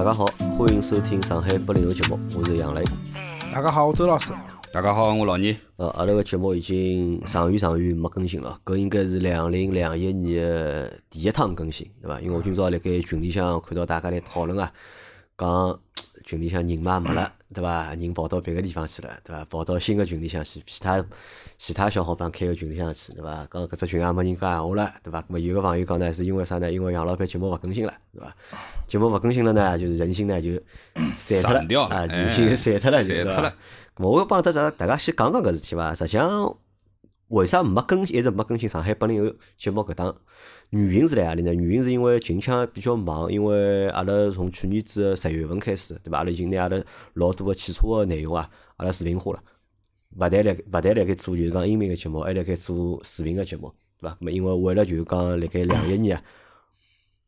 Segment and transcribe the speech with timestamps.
[0.00, 0.24] 大家好，
[0.56, 2.82] 欢迎收听上海八零后节目，我是杨磊。
[3.52, 4.32] 大家好，我周老师。
[4.72, 5.54] 大家好，我老倪。
[5.76, 12.18] 呃，阿拉个节目已经长远长远没更新了，搿应该是两零两一年的第一趟更新，对伐？
[12.22, 14.72] 因为我今朝辣盖群里向看到大家来讨论啊，
[15.40, 15.80] 讲
[16.22, 17.94] 群里向人嘛没了， 对伐？
[17.94, 19.44] 人跑到别个地方去了，对伐？
[19.46, 21.04] 跑到新个群里向去，其他
[21.58, 23.48] 其他小伙伴开个群里向去，对伐？
[23.50, 25.20] 讲搿只群也没人讲闲话了，对伐？
[25.22, 26.70] 咾么有个朋友讲呢，是因为啥呢？
[26.70, 28.36] 因为杨老板节目勿更新了，对伐？
[28.86, 30.50] 节目勿更新了呢，就是人心呢就
[31.16, 33.54] 散脱了啊，哎人心散脱了，就散脱了？
[33.96, 35.94] 我要帮大家大家先讲讲搿事体伐？
[35.94, 36.54] 实际上，
[37.30, 40.14] 为啥没更新，一直没更新上海八零后节目搿档？
[40.70, 41.54] 原因是辣何里呢？
[41.54, 46.18] 原因是因为近腔比较忙，因为阿拉从去年子十月份开始，对伐？
[46.18, 46.82] 阿拉已经拿阿拉
[47.14, 49.42] 老多个汽车个内容啊，阿拉视频化了。
[50.16, 54.16] 勿但辣勿但辣盖做就是讲音频个节目，还辣盖做视频个节目，对伐？
[54.16, 56.20] 咾么因为为了就是讲辣盖两一年，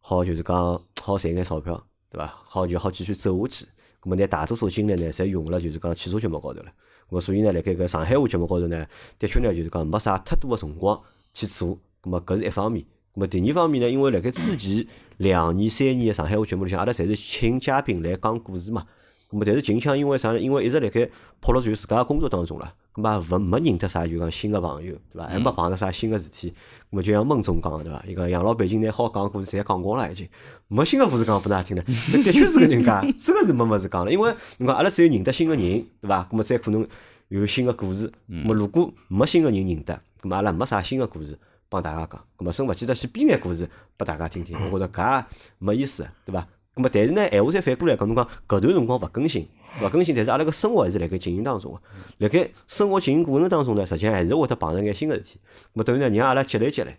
[0.00, 0.56] 好就是讲
[1.00, 2.27] 好赚眼钞票，对伐？
[2.42, 3.66] 好就好继续走下去。
[4.02, 6.72] 咾么拿大多数精力呢，侪用了就是讲汽车节目高头了。
[7.12, 8.86] 搿么所以呢，辣盖搿上海话节目高头呢，
[9.18, 10.98] 的确呢就是讲没啥太多个辰光
[11.34, 11.78] 去做。
[12.02, 12.82] 咾么搿是一方面。
[13.14, 14.86] 咾么第二方面呢，因为辣盖之前
[15.18, 18.86] 两年、三年个上海话节目里向，阿拉侪是请嘉宾来讲故事嘛。
[19.30, 20.40] 咾么但是近腔因为啥呢？
[20.40, 21.10] 因为一直辣盖
[21.42, 25.26] 泡辣就自家个工作当中了，咾么也勿没认得啥就讲新个朋友，对伐？
[25.26, 26.50] 还没碰着啥新个事体。
[26.50, 28.04] 咾么就像孟总讲个对伐？
[28.06, 30.28] 伊讲养老板已经拿好讲个故事侪讲光了，已经
[30.68, 31.82] 没新个故事讲拨㑚听了。
[32.12, 34.12] 那的确是搿能介，真个是没物事讲了。
[34.12, 35.62] 因为侬讲阿拉只有认得新个人，
[36.00, 36.28] 对伐？
[36.30, 36.86] 咾么再可能
[37.28, 38.10] 有新个故事。
[38.28, 41.38] 咾么如果没新个人认得，咾么阿拉没啥新个故事
[41.70, 42.22] 帮大家讲。
[42.36, 45.24] 咁么生勿记得去编眼故事拨大家听听，我觉着搿也
[45.58, 46.46] 没意思，对伐？
[46.74, 49.46] 咁么，但是呢，闲话再反过来讲，侬讲搿段辰光勿更新，
[49.80, 51.80] 勿更新，但是阿拉个生活还是辣盖进行当中个。
[52.18, 55.38] 辣盖生活进行过程当中呢，实际上还是会得碰着眼新个事体。
[55.38, 56.96] 咾么等于呢，让阿拉积累积累，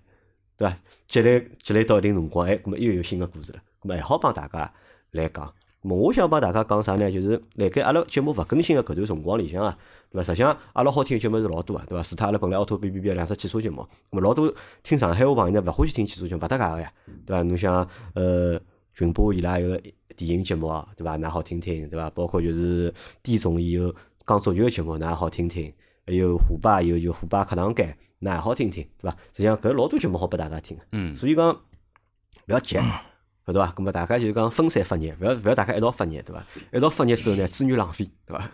[0.58, 0.78] 对伐？
[1.08, 4.74] 积累积累到一定辰光，哎，咾么又有新个故事了，咾么还好帮大家
[5.12, 5.46] 来讲。
[5.84, 7.12] 咾么我想帮大家讲啥呢？
[7.12, 9.78] 就是辣盖阿拉节目勿更新个搿段辰光里向啊，
[10.10, 10.24] 对伐？
[10.24, 12.04] 实际上阿拉好听个节目是老多个，对伐？
[12.04, 16.92] 除脱阿拉本来凹凸 B B B 两只汽车节目，咾么老多听上海话朋友呢勿欢喜听汽车节目，勿搭界个呀，
[17.26, 17.44] 对伐？
[17.44, 18.60] 侬像呃
[18.94, 19.82] 群播伊拉有个
[20.16, 21.18] 电影节目啊，对伐？
[21.18, 22.10] 㑚好听听，对伐？
[22.12, 23.94] 包括就是地总伊有
[24.26, 25.74] 讲足球个节目，㑚也好听听。
[26.06, 29.18] 还有虎爸有就虎爸课堂间，㑚也好听听，对伐？
[29.34, 30.84] 实际上搿老多节目好拨大家听个。
[30.92, 31.60] 嗯，所以讲勿
[32.48, 32.76] 要急，
[33.46, 33.72] 晓得伐？
[33.72, 36.44] 咁么大家就是讲分散发热，勿要勿要大家一道发热，对伐？
[36.74, 38.52] 一道发热之后呢，资源浪费，对伐？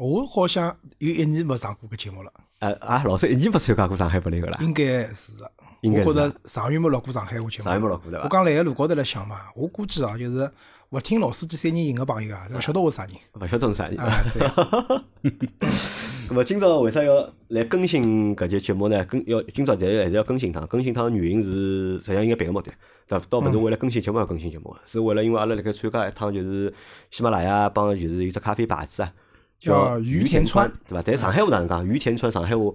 [0.00, 5.52] 我好像有一年没上过搿节目了，呃啊，老师一年没参加过上海八零个啦，应该是的。
[5.82, 7.64] 应该觉着上月没落过上海话节目。
[7.64, 10.50] 上月没落过对伐我讲来个路高头来想嘛，我估计啊，就是
[10.90, 13.14] 勿听老司机三人行个朋友啊，勿晓得我是啥人。
[13.34, 13.98] 勿晓得侬啥人。
[13.98, 15.30] 啊，对，
[16.28, 19.04] 咁么今朝为啥要来更新搿节节目呢？
[19.04, 22.72] 更要今朝侪还是要更新趟，更新趟原因是实际上应该别个目的，
[23.06, 23.24] 对伐？
[23.28, 26.72] 倒勿是为了更新节目而更新节目，是为了因为阿拉辣盖参加一趟就是
[27.10, 29.10] 喜马拉雅帮就是有只咖啡牌子啊，
[29.60, 31.02] 叫于于田川川，对伐？
[31.06, 31.86] 但上海话哪能讲？
[31.86, 32.74] 于田川上海话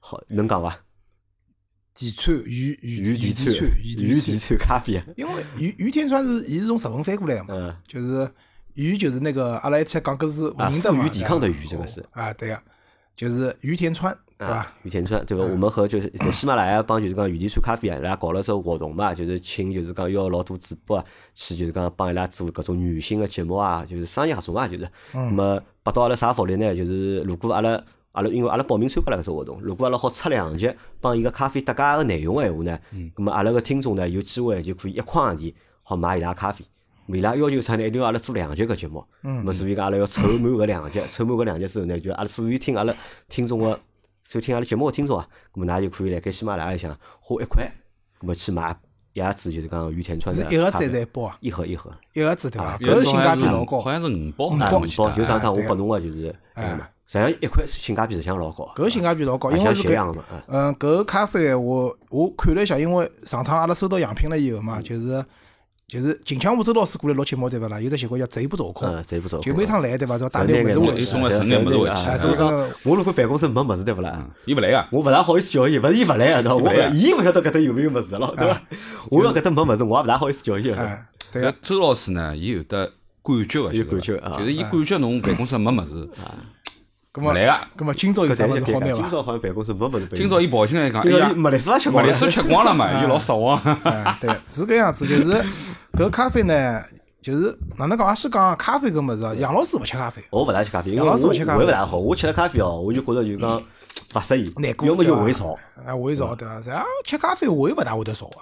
[0.00, 0.76] 好能讲伐？
[1.94, 8.28] 田川于于于田田川于于田田川，咖啡啊，因为于于田川是伊是从日文翻过来个嘛，嗯就是
[8.74, 12.60] 于就是那个阿拉一起讲搿是勿啊富于抵抗的于这个是啊，对个，
[13.14, 14.54] 就是于田川，对伐？
[14.54, 15.44] 啊，于田村对伐？
[15.44, 24.88] 我们和就是在喜马拉雅帮就是讲雨田村咖啡啊，伊拉搞了只活动嘛，就是请就是讲要老多主播啊，去就是讲帮伊拉做搿种女性个节目啊，就是商业合作嘛，就是。
[25.12, 26.74] 那么拨到阿拉啥福利呢？
[26.74, 32.78] 就是如果阿拉阿拉因为阿拉报名参加了搿只活动，如果阿拉好出两集帮伊个咖啡搭界个内容个闲话呢，
[33.16, 35.52] 那么阿拉个听众呢有机会就可以一块洋钿
[35.82, 36.64] 好买伊拉咖啡。
[37.06, 37.86] 伊拉要求啥呢？
[37.86, 39.04] 一定要阿拉做两集搿节目。
[39.24, 39.44] 嗯。
[39.44, 42.94] 么所以讲阿拉要凑满搿两集，凑满搿两集之后呢，就阿拉所有听阿拉
[43.28, 43.78] 听众个，
[44.24, 46.90] 所有听阿拉节目个听众啊，咁么㑚就可以辣盖喜马拉雅里向
[47.20, 47.70] 花一块，
[48.20, 48.74] 咁么去买
[49.12, 51.36] 一盒子就是讲于田川的是一盒子一包啊？
[51.40, 51.92] 一盒一盒。
[52.14, 52.64] 一盒子对伐？
[52.64, 53.78] 啊搿是性价比老高。
[53.78, 58.64] 好像是五包，五，包五包就上趟我哎拨侬个就是哎那个嘛，实际上一块性价比实际上老高。
[58.74, 65.24] 搿性价比老高，啊像因为是搿血样的嘛，啊嗯，搿个咖啡我我看了一下，因为上趟阿拉收到样品了以后嗯嘛，就是
[65.94, 67.80] 就是近腔我周老师过来录节目对勿啦？
[67.80, 69.40] 有只习惯叫贼不走空嗯，，贼不走。
[69.40, 70.18] 就每趟来对伐？
[70.18, 71.00] 就要带点物事回去。
[71.04, 72.42] 送个剩眼物事回去
[72.82, 74.26] 我如果办公室没物事对勿啦？
[74.44, 78.60] 伊勿来个，我勿大好意思叫伊，勿是伊勿来啊，喏，我伊勿晓得搿搭有没有物事咯，对伐？
[79.08, 80.72] 我要搿搭没物事，我也勿大好意思叫伊对
[81.42, 82.90] 个搿，周老师呢，伊有得
[83.22, 86.08] 感觉个，有感觉啊就是伊感觉侬办公室没物事，
[87.14, 87.68] 葛么勿来个。
[87.76, 89.08] 葛么今朝有啥物事好拿伐？
[89.08, 90.08] 朝好像办公室没物事。
[90.16, 92.08] 今朝伊跑进来讲，哎呀麦丽素也吃光了。
[92.08, 93.56] 麦丽素吃光了嘛，伊老失望。
[93.84, 95.44] 哎，对，是搿样子，就是
[95.92, 96.82] 搿咖啡呢，
[97.22, 98.12] 就是哪能讲啊？
[98.12, 103.62] 先讲咖啡搿物事啊，杨老师勿吃咖啡，我勿大吃咖啡，因为杨我老师勿吃咖啡胃勿大好，我吃了咖啡哦，我就觉着就讲
[104.16, 105.56] 勿适宜难，过要么就胃燥。
[105.86, 106.60] 啊，胃燥对伐？
[106.66, 108.38] 然后吃咖啡胃勿大会得燥个，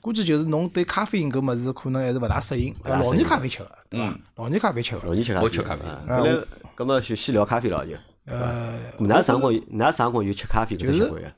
[0.00, 4.18] 估计就是侬对咖啡因搿物事可能还是勿大适应，老年咖啡吃个，对伐嗯？
[4.36, 6.36] 老年咖啡吃个，老年吃咖啡，我吃咖啡啊呃后来，
[6.74, 7.92] 葛么就先聊咖啡了就。
[8.26, 9.60] 呃，㑚啥辰光有？
[9.60, 11.34] 㑚啥辰光有吃咖啡搿只习惯呀？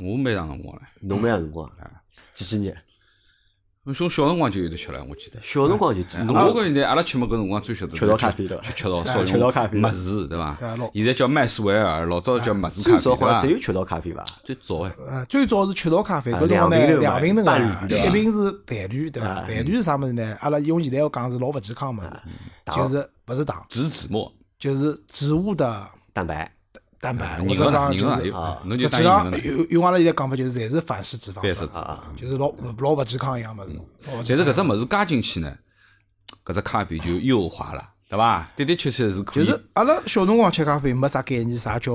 [0.00, 1.90] 我蛮长辰光了，侬蛮长辰光，啊
[2.34, 2.76] 几几年？
[3.84, 5.40] 我从小辰光就有得吃了，我记得。
[5.42, 6.18] 小辰光就记。
[6.18, 10.56] 哎侬我觉现在阿拉吃么搿辰光最晓得吃到咖啡对伐吃吃到哎少吃到咖啡么子对伐？
[10.92, 13.50] 现在叫麦斯维尔，老早叫麦斯咖啡最早好像只？
[13.50, 14.22] 有吃到咖啡伐？
[14.44, 19.28] 最早哎，呃，最早是吃到咖啡，啊搿辰光呢两瓶头两瓶头嘛啊，伴侣对伐一瓶是伴侣，对伐？
[19.28, 20.36] 啊伴侣是啥物事呢？
[20.40, 22.10] 阿拉用现在要讲是老勿健康个物事，
[22.76, 25.88] 就是勿是糖，植脂末，就是植物的
[26.18, 26.52] 蛋白
[27.00, 29.30] 蛋白，人或者肉讲就是啊，侬就实际上。
[29.42, 33.80] 用用阿拉现在讲法就是侪是反式脂肪酸反式脂啊，就是老老勿健康一样物事。
[34.02, 35.56] 但是搿只物事加进去呢，
[36.44, 38.50] 搿只咖啡就优化了，对伐？
[38.56, 39.46] 的的确确是可以。
[39.46, 41.92] 就是阿拉小辰光吃咖啡没啥概念，啥叫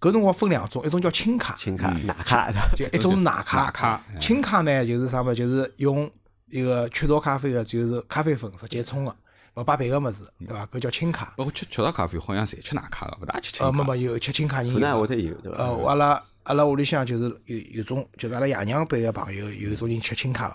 [0.00, 3.64] 搿辰光分两种，一种叫轻咖，轻咖、奶咖，对伐就一种是奶咖。
[3.64, 5.34] 奶咖哎轻咖呢就是啥么？
[5.34, 6.08] 就是用
[6.48, 9.16] 一个雀巢咖啡的，就是咖啡粉直接冲的，
[9.54, 10.66] 勿摆别个物事，对伐？
[10.66, 11.34] 搿叫轻卡。
[11.36, 13.78] 包括吃雀巢咖啡，好像侪吃奶咖个，勿大吃吃呃，咖。
[13.78, 15.58] 没没有吃轻咖饮可能还有会得有，对伐？
[15.58, 20.48] 呃，阿拉阿拉屋里向就是有有种，就是阿拉爷娘辈个朋友有种人吃轻卡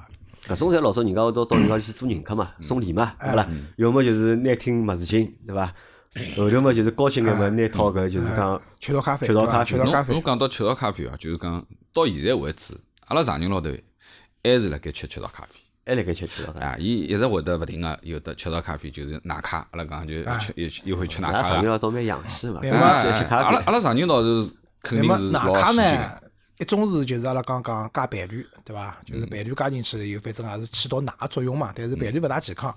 [0.48, 3.50] 个，搿种侪老早人家会到到人家去做人客嘛，送礼嘛，对伐啦？
[3.78, 5.74] 要么就是拿听物事情，对伐？
[6.36, 10.26] 后头嘛就是高兴眼嘛，拿套搿就是讲雀巢咖啡，对伐雀巢咖啡雀巢咖啡侬侬。
[10.26, 11.64] 讲到雀巢咖啡啊，就是讲
[11.94, 13.70] 到现在为止，阿拉丈人老头
[14.44, 15.60] 还是辣盖吃雀巢咖啡。
[15.88, 16.60] 还辣盖吃吃到搿。
[16.60, 21.56] 啊，伊一直会得勿停个有的吃到咖啡，就是奶咖，阿拉讲就吃又又会吃奶咱咖个。
[21.56, 24.52] 上要倒蛮洋气嘛，对刚嘛开始吃咖啡，阿拉阿拉常人倒是
[24.82, 26.22] 肯那么定是老奶咖呢
[26.60, 28.98] 一种是就是阿拉刚讲加伴侣，对伐？
[29.06, 31.72] 就是伴侣加进去以后，反正也是起到奶个作用嘛。
[31.76, 32.76] 但是伴侣勿大健康。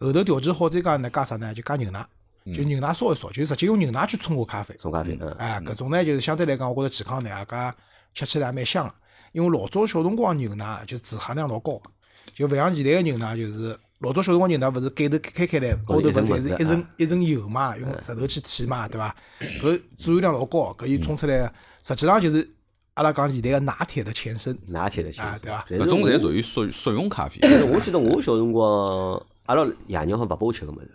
[0.00, 1.54] 后头调剂好再加呢，加啥呢？
[1.54, 2.04] 就加牛奶，
[2.46, 4.74] 就牛奶烧一烧，就直接用牛奶去冲个咖啡。
[4.76, 7.72] 冲咖啡，嗯，哎，搿种呢，就是相对来讲，我觉着健康呢，也加
[8.12, 8.94] 吃起来也蛮香个。
[9.30, 11.90] 因为老早小辰光牛奶就是脂含量老高个，
[12.34, 19.14] 就勿像现在个牛奶，就是老早小辰光牛奶勿是盖头开开来，高头勿是侪是一层一层油嘛，用石头去提嘛，对伐？
[19.60, 21.52] 搿含量老高，搿伊冲出来，
[21.82, 22.48] 实际上就是
[22.94, 24.56] 阿拉讲现在个拿铁的前身。
[24.66, 25.38] 拿铁的其实啊
[25.68, 27.38] 对伐搿种我侪属于速速溶咖啡。
[27.42, 30.90] 但是我记得我小辰光，阿拉爷娘好勿拨我吃搿物事，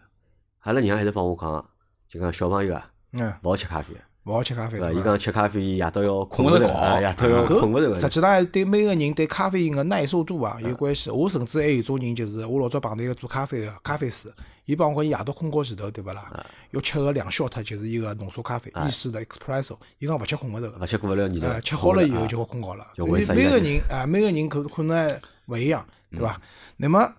[0.59, 1.65] 阿拉娘还是帮我讲，
[2.09, 3.93] 就讲小朋友啊，嗯，勿好吃咖啡，
[4.27, 4.77] 勿好吃咖啡。
[4.77, 7.99] 对伊讲吃咖啡夜到要困困勿着夜到要困勿着个。
[7.99, 11.09] 实际上还对每个人对咖啡因个耐受度啊有关系。
[11.09, 14.31] 我甚至还有种人，就是我老早碰到一个做咖啡个咖啡师，
[14.65, 16.29] 伊帮我讲，伊夜到困觉前头，对勿啦？
[16.71, 20.77] 要吃个两 shot 就是一个浓缩咖啡，意式的 espresso，伊讲勿吃困勿着个。
[20.77, 22.85] 勿吃困勿了你呃，吃好了以后就好困觉了。
[22.93, 26.39] 就所以每个人啊，每个人可可能还勿一样，对伐？
[26.75, 27.09] 那么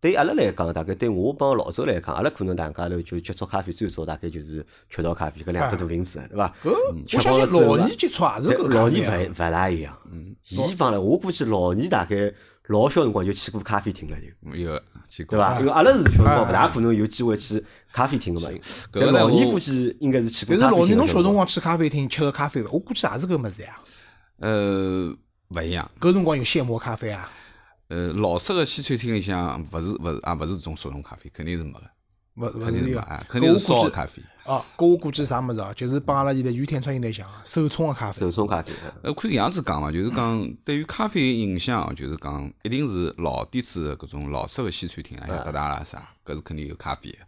[0.00, 6.54] 对阿拉来讲，大概对我帮老周来讲，阿拉可能大家头就接触咖啡最早大概就是雀巢咖啡搿两只大瓶子，对伐？
[6.62, 6.70] 搿
[7.08, 8.88] 吃我相信饱了老年接触也是搿老。
[8.88, 12.32] 年勿勿大一样，嗯伊帮了我估计老年大概
[12.68, 14.16] 老小辰光就去过咖啡厅了，
[14.54, 15.36] 就有去过。
[15.36, 15.58] 对伐？
[15.60, 18.50] 因为阿拉是小辰光勿大可能有机会去咖啡厅个嘛。
[18.92, 20.76] 但老年我估计应该是去过但是。
[20.76, 23.76] 老年侬小辰光去咖啡厅吃个咖啡，我估计也是搿物事呀。
[24.38, 25.16] 呃，
[25.48, 25.90] 勿一样。
[25.98, 27.30] 搿辰光有现磨咖啡啊，
[27.88, 31.82] 呃，老式个西餐厅里向勿是勿是也勿是种速溶咖啡，肯定是没个，
[32.34, 34.20] 勿勿肯定是没啊，肯定是烧的咖啡。
[34.44, 35.72] 哦，搿我估计啥物事啊？
[35.74, 38.72] 就是帮阿拉现在雨天川现在像手冲个咖啡手，冲咖啡，
[39.02, 47.18] 呃，可以搿样子讲嘛，就是讲对于咖啡影响啊，就是讲一定是老底子个搿种老式个西餐厅啊，像达达啦啥，搿是肯定有咖啡个。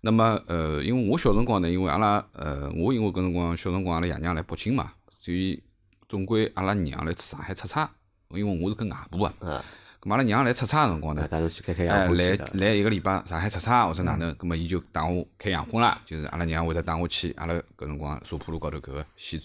[0.00, 5.60] 那么呃，因为我小辰光呢，因为阿拉呃，我因为搿辰光小辰光阿拉爷娘来北京嘛，所以
[6.08, 7.90] 总归阿拉娘来上海出差，
[8.30, 9.60] 因为我是跟外婆啊，嗯，
[10.00, 12.38] 咁阿拉娘来出差个辰光呢那，带侬去开开哎，来。
[12.54, 19.42] 来一个礼拜上海出差或者哪能，咁么伊就带我开洋荤啦，就是阿拉娘会得带我去阿拉搿辰光茶浦路高头搿个西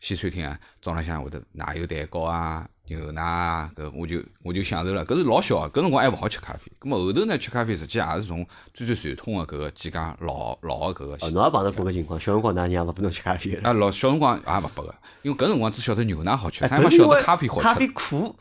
[0.00, 5.04] 西餐厅啊，早浪向会得奶油蛋糕啊、牛奶啊，搿我就我就享受了。
[5.04, 6.72] 搿是老小个，搿辰光还勿好吃咖啡。
[6.80, 11.34] 咁么后头呢，吃咖啡实际也是从最最传统个搿个几家老老个搿个哦，西。
[11.34, 13.68] 侬也碰到过搿情况，小辰光㑚娘勿拨侬吃咖啡的。
[13.68, 17.62] 啊，老小辰光也勿拨个，因为搿辰光只晓得牛奶好吃，哎啥也没晓得咖啡好吃。
[17.62, 18.34] 咖啡苦，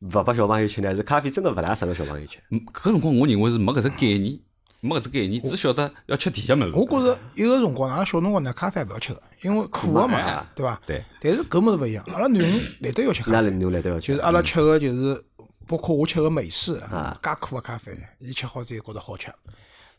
[0.00, 2.38] 勿拨小朋友吃呢，是咖啡真个勿大适合小朋友吃。
[2.50, 4.38] 嗯搿辰光我认为是没搿只概念，
[4.80, 6.76] 没搿只概念，只晓得要吃甜个物事。
[6.76, 10.80] 我觉着有个辰光，阿拉小辰光呢，咖啡也勿要吃个，因为苦个嘛嘛，对伐？
[10.86, 11.04] 对。
[11.20, 15.24] 但是搿物事勿一样，阿拉囡恩难得要吃咖啡，来都要吃，就是阿拉吃个就是，
[15.66, 19.32] 包括我吃个美式啊加苦个咖啡，伊吃好之后觉着好吃。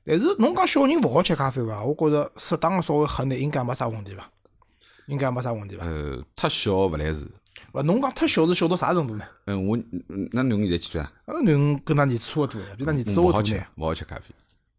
[0.06, 1.84] 但是侬讲小人勿好吃咖啡伐？
[1.84, 4.30] 我觉着适当个稍微喝眼应该没啥问题伐？
[5.08, 5.86] 应该没啥问题伐？
[5.86, 7.28] 呃，太小勿来事。
[7.74, 9.26] 勿，侬讲太小是小到啥程度呢？
[9.46, 9.78] 嗯，我
[10.10, 11.12] 嗯那侬现在几岁啊？
[11.26, 14.24] 阿拉囡恩跟㑚儿子差勿多呀，比㑚儿子稍勿好吃微大眼。，勿好吃咖啡，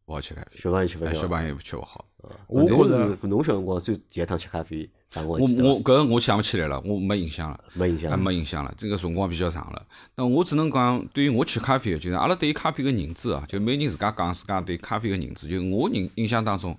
[0.07, 0.59] 勿好吃咖啡。
[0.59, 1.21] 小朋友吃勿哎，消。
[1.23, 2.04] 小朋友吃勿好。
[2.49, 7.54] 我觉侬着是侬小辰光最第一趟吃咖啡啥辰光我记得伐我搿个我想勿起来了，我没印象了。
[7.54, 8.18] 啊，没印象。
[8.18, 9.87] 没印象了，这个辰光比较长了。
[10.16, 15.49] 那我只能讲，对于我吃咖啡，就是阿拉对于咖啡个认知啊，就每人自家讲自家对咖啡个认知。
[15.49, 16.76] 就我印印象当中，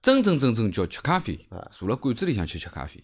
[0.00, 1.38] 真真正正叫吃咖啡，
[1.70, 3.02] 坐辣馆子里向去吃咖啡。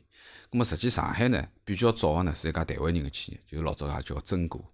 [0.51, 4.65] 咁么实际上海呢，比较早个呢是一家台湾人个企业，就是老早也叫真果，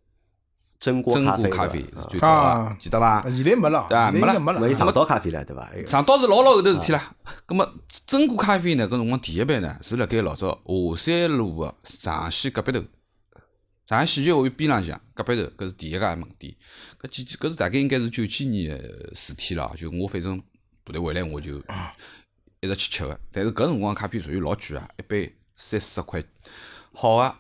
[0.79, 3.23] 真咖啡果咖啡是最早个啊，记得伐？
[3.31, 4.75] 现在没了，对啊现在应该没没了。
[4.75, 5.63] 上到咖啡了对伐？
[5.75, 7.17] 哎上岛是老老后头事体啦。
[7.47, 7.75] 咁么
[8.07, 12.81] 真果咖啡呢，搿辰光第一杯呢是辣盖老早华山路个长溪隔壁头，
[13.87, 16.55] 上海戏剧学院边浪向隔壁头，搿是第一家门店。
[17.01, 20.41] 搿几搿是大概应该是九几年个事体了，就我反正
[20.85, 21.59] 部队回来我就
[22.61, 23.19] 一直去吃个。
[23.33, 26.23] 但是搿辰光咖啡属于老贵啊，一杯三四十块，
[26.93, 27.35] 好个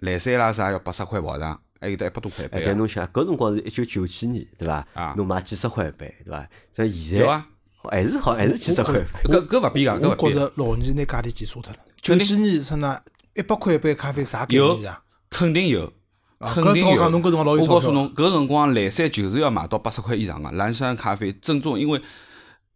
[0.00, 2.48] 蓝山啦啥要八十块跑场，还有得一百多块一。
[2.64, 5.14] 但侬想，搿辰光是一九九几年对伐啊？
[5.16, 6.48] 侬买几十块一杯对伐？
[6.74, 7.46] 但现在有啊，
[7.90, 9.34] 还是好还是几十块一杯。
[9.34, 10.34] 搿搿勿变个，搿我觉。
[10.34, 11.78] 着老年拿价钿记错脱了。
[12.00, 13.00] 九几年出那
[13.34, 15.02] 一百块一杯咖啡啥概有念啊？
[15.30, 15.92] 肯定有，
[16.38, 16.88] 啊肯定有。
[16.88, 22.00] 搿照讲侬搿辰光老有钞票我告诉侬，搿辰光蓝山就是要卖到八十块以上个蓝山咖啡正宗，因为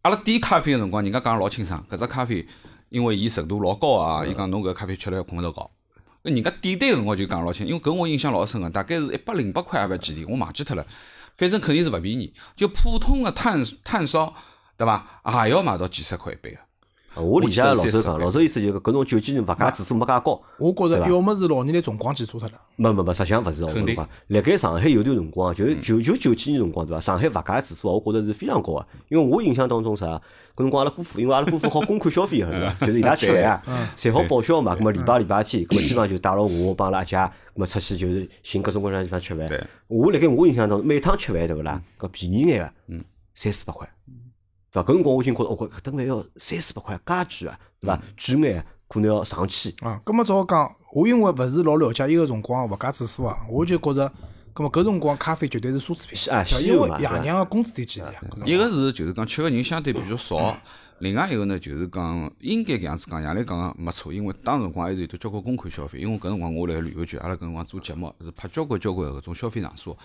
[0.01, 2.45] 阿拉点咖啡个辰光，人家讲得老清爽，搿只咖啡
[2.89, 5.69] 因为伊纯度老高啊，伊讲侬搿咖啡吃了要困勿着觉。
[6.23, 10.85] 搿人家点单个辰光就讲老清，因为搿我印象老深个，大概是一百零八块还勿记钿，我忘记脱了。
[11.35, 14.33] 反正肯定是勿便宜，就普通个炭炭烧，
[14.75, 15.07] 对伐？
[15.45, 16.57] 也要卖到几十块一杯个。
[17.15, 20.39] 啊我理解老周讲，老周意思就是搿种九几年物价指数没介高。
[20.59, 22.55] 我觉着要么是老年人辰光记错脱了。
[22.75, 23.67] 没没没，实际上勿是哦。
[23.67, 26.99] 我肯定跟侬讲，辣盖上海有段辰光，就是九就九几年辰光对伐？
[27.01, 28.87] 上海物价指数啊，我觉着是非常高个。
[29.07, 30.21] 因为我印象当中啥，
[30.59, 32.85] 搿辰光阿拉姑父，因为阿拉姑父好公款消费个对伐？
[32.85, 33.63] 就是伊拉吃饭啊，
[33.95, 34.75] 侪好报销嘛。
[34.75, 39.69] 搿么礼拜礼拜天，葛末基本上就带牢我帮阿拉阿姐，葛末出去就是寻各种各样地方吃对饭。
[39.87, 41.81] 我辣盖我印象当中，每趟吃饭对勿啦？
[41.97, 42.95] 搿便宜眼个，
[43.33, 43.87] 三四百块。
[44.71, 44.91] 对伐？
[44.91, 48.01] 搿辰光我已经觉着，哦，搿搿顿饭要三四百块，介贵啊，对伐？
[48.17, 49.71] 贵眼可能要上千。
[49.79, 54.11] 啊，葛末照讲，我因为勿是老了解伊个辰光物价指数啊，我就觉着，
[54.53, 58.13] 葛末搿辰光咖啡绝对是奢侈品，啊对因为爷娘个工资钿几钿啊？
[58.45, 60.57] 一个是就是讲吃个人相对比较少，
[60.99, 69.97] 另外一个呢就是讲应该搿样子讲，杨澜讲个没错，因为当时辰光还是有得交关公款消费，因为搿辰光我辣旅游局，阿拉搿辰光做节目是拍交关交关搿种消费场所，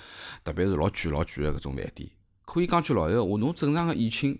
[0.45, 2.11] 特别是老贵老贵个搿种饭店，
[2.45, 4.39] 可以讲句老实闲话，侬正常个宴请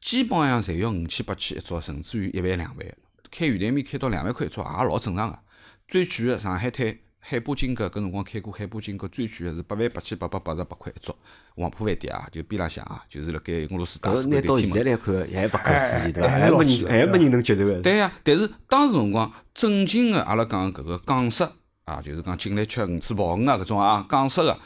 [0.00, 2.86] 基本上侪要五千八千一桌，甚至于一万两万，
[3.30, 5.38] 开圆台面开到两万块一桌也老正常个。
[5.86, 11.16] 最贵个上海滩海波金阁搿辰光开过海波金阁，最贵个是八万八千八百八十八块一桌，
[11.56, 14.82] 黄浦饭店啊，就边浪向啊，就是辣盖俄罗斯大搿使拿到现在。
[14.82, 16.28] 来看，还不可思议，对伐？
[16.28, 17.80] 哎还没人，还没人能接受个。
[17.80, 21.48] 对呀、但是当时辰光正经个阿拉讲搿个港式
[21.84, 24.58] 啊，就是讲进来吃鱼翅鲍鱼啊搿种啊港式个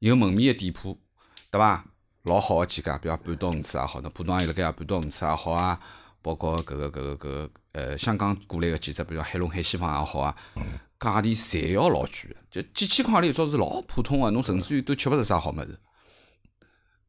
[0.00, 0.98] 有门面个店铺，
[1.52, 1.84] 对伐？
[2.24, 5.78] 老好个几家，比如半岛五次也好，那浦东也有辣盖啊半岛鱼翅也好啊，
[6.20, 10.36] 包括搿个搿个搿个呃香港过来个几只，比如海龙海西坊也好啊，
[11.02, 15.78] 价钿侪要老贵个，就几千块钿一桌是老普通个，侬甚至于都吃勿着啥好物事。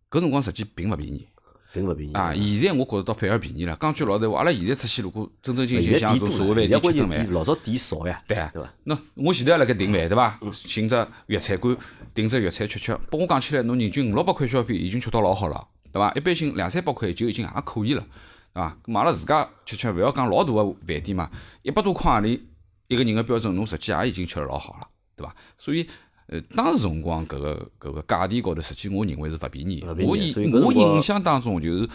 [0.10, 1.28] 搿辰光实际并勿便宜。
[1.74, 3.76] 并勿便宜啊，现在我觉着倒反而便宜了。
[3.82, 8.74] 讲句老实话，阿拉现在出去如果正正经经现在像店多了，种社会饭店吃顿饭，老早店少呀，对啊对伐？
[8.84, 10.40] 那我前头也辣盖订饭对伐？
[10.52, 11.76] 寻只粤菜馆，
[12.14, 12.96] 订只粤菜吃吃。
[13.10, 16.14] 拨我讲起来，侬人均五六百块消费已经吃到老好了，对伐？
[16.14, 18.06] 一般性两三百块就已经也可以了，
[18.54, 18.78] 对伐？
[18.86, 21.32] 咁阿拉自家吃吃，勿要讲老大个饭店嘛，
[21.64, 22.48] 一百多块钿里
[22.94, 25.36] 一个人个标准，侬实际也已经吃了老好了，对伐？
[25.58, 25.88] 所以。
[26.28, 31.88] 呃，当时辰光搿个搿个价钿高头，实际我认为是勿便宜我印我印象当中就是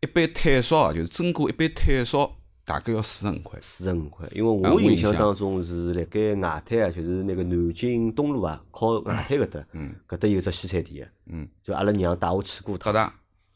[0.00, 3.58] 一杯炭烧啊，就是真锅一杯炭烧大概要四十五块。
[3.60, 13.12] 四十五块，因为啊我印象象当中是辣盖外滩啊，就是那个南京东路啊，靠外滩搿搭，嗯搿搭有只西餐店嗯，就阿拉娘带我去过一趟。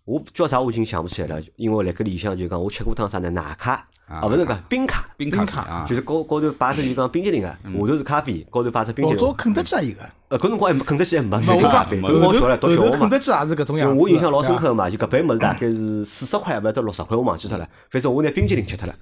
[0.09, 3.29] 我叫啥我已经想不起来了，因为辣盖里向就讲我吃过趟啥呢？
[3.29, 3.73] 奶咖，
[4.07, 9.23] 啊啊勿是搿冰咖，冰咖啊，就是高高头摆只就讲冰激凌个，下头是咖啡，高头摆只冰激凌。
[9.23, 12.97] 老早肯德基也有个，呃，搿辰光还没肯德基还没没我讲开咖啡，没搿辰光小唻，读小学嘛。
[12.99, 14.03] 肯德基也是搿种样子。
[14.03, 17.69] 我印象老深刻个嘛，就搿杯物事大概是四十块，勿晓得六十块，我忘记脱了。
[17.91, 18.95] 反正我拿冰激凌吃脱了，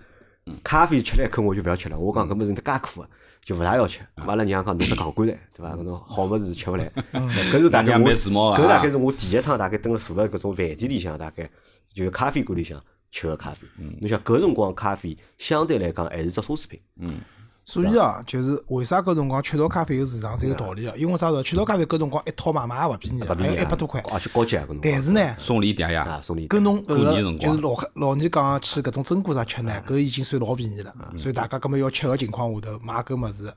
[0.65, 1.97] 咖啡吃了一口我就勿要吃了。
[1.97, 3.09] 我讲搿物事介苦个，
[3.47, 4.00] 就勿大要吃。
[4.17, 5.76] 阿拉娘讲侬只戆过来，对伐？
[5.76, 6.91] 搿种好物事吃勿来。
[7.15, 8.11] 搿是大概娘我，
[8.59, 11.49] 搿大概是我第一趟大概蹲辣坐辣搿种饭店里向，大概
[11.95, 13.61] 就是咖啡馆里向吃个咖啡。
[14.00, 16.81] 侬想搿辰光咖啡相对来讲还是只奢侈品。
[17.67, 21.43] 所以啊，就是为啥搿辰光雀巢咖啡有市场是有道理个，因为啥子？
[21.43, 24.01] 雀巢咖啡搿辰光一套买卖也勿便宜啊，还有勿便宜啊一百多块。
[24.13, 24.81] 而且高级啊搿辰光。
[24.83, 30.95] 但是呢，送礼嗲啊，呀，送礼跟侬搿个就是老客老年讲去搿种珍果啥吃呢，搿已经算老便宜了。
[31.17, 33.53] 所以大家搿么要吃个情况下头买搿物事，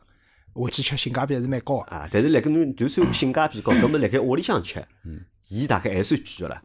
[0.54, 1.84] 回去吃性价比还是蛮高个。
[1.96, 4.84] 啊，但是辣盖侬就算性价比高，搿么辣盖屋里向吃，
[5.50, 6.60] 伊大概还算贵个啦。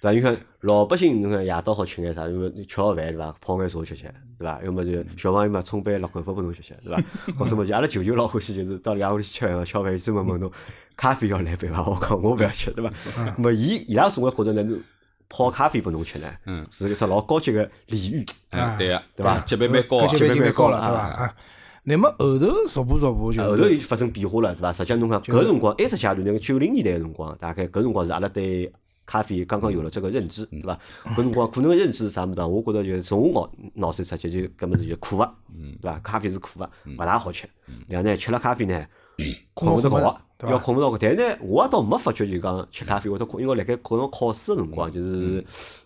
[0.00, 0.12] 对伐？
[0.12, 2.28] 你看老百姓，侬看夜到好吃眼啥？
[2.28, 3.34] 因为吃好饭对伐？
[3.40, 4.02] 泡眼茶吃吃，
[4.38, 4.60] 对伐？
[4.64, 7.02] 要么就小朋友嘛，冲杯辣口粉拨侬吃吃，对伐？
[7.38, 10.50] 或者么就阿拉舅舅老欢喜，就是到爷屋里去吃饭，吃好饭专门问侬
[10.96, 11.82] 咖啡要来杯伐？
[11.82, 12.92] 我讲我勿要吃，对伐？
[13.36, 14.80] 那么伊伊拉总归觉着呢，侬
[15.28, 18.24] 泡咖啡拨侬吃呢，嗯是一只老高级个礼遇。
[18.50, 21.00] 哎，对个，对伐级别蛮高级别蛮高了，对伐？
[21.24, 21.34] 啊，
[21.82, 24.72] 那么后头逐步逐步就后头是就发生变化了，对伐？
[24.72, 28.72] 实际上侬看搿辰光，埃只阶段，那个九零年代个辰光，大概搿辰光是阿拉对
[29.08, 30.78] 咖啡刚刚有了这个认知，对伐？
[31.02, 32.46] 搿辰光可能认知是啥物事啊？
[32.46, 35.34] 我觉着就是从我脑脑髓出去就搿物事就苦个，
[35.80, 35.98] 对伐？
[36.00, 37.48] 咖啡是苦个，勿大好吃。
[37.88, 38.86] 然后呢，吃了咖啡呢，
[39.54, 41.16] 困勿着觉要困勿着觉。
[41.16, 45.42] 但是呢，我也倒没发觉就讲吃咖啡会得困，因为辣盖可能考试个辰光，就是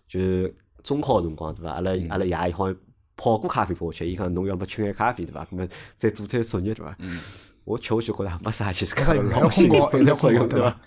[0.08, 0.52] 就是
[0.82, 1.70] 中考个辰光，对伐？
[1.70, 2.76] 阿拉阿拉爷好像
[3.14, 5.44] 泡过咖啡拨我吃，伊讲侬要么吃眼咖啡，对伐？
[5.44, 6.96] 咾么再做点作业，对伐？
[7.64, 10.80] 我吃下去觉着没啥，其实没啥用老兴要奋的作用，对对伐？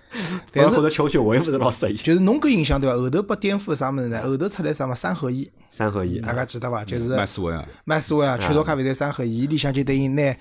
[0.51, 1.95] 但是觉着吃下去我也勿是老适应。
[1.97, 2.95] 就是侬搿印象对伐？
[2.97, 4.21] 后头被颠覆啥物事呢？
[4.23, 6.83] 后头出来啥么三合一，三合一，大家记得伐？
[6.83, 10.35] 就是麦斯文啊，麦斯威啊，雀巢咖啡在三合一，伊里向就等于拿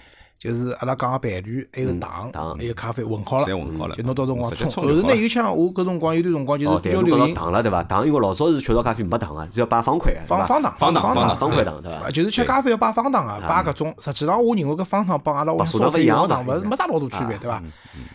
[0.45, 4.71] 就是阿拉讲个伴侣，还有糖，糖还有咖啡混好了，侪混好了就侬到辰光冲。
[4.71, 7.83] 后头呢，有像我搿辰光有段辰光就是比较流行糖了对伐？
[7.85, 12.11] 糖因为老早是雀巢咖啡没糖个，只要摆方块方方糖，方方糖方糖方块糖对伐啊？
[12.11, 13.95] 就是吃咖啡要摆方糖啊，摆搿种。
[13.99, 17.63] 实际上，我认为搿方糖帮阿拉屋里白砂烧一样糖勿是没啥老大区别，啊对伐？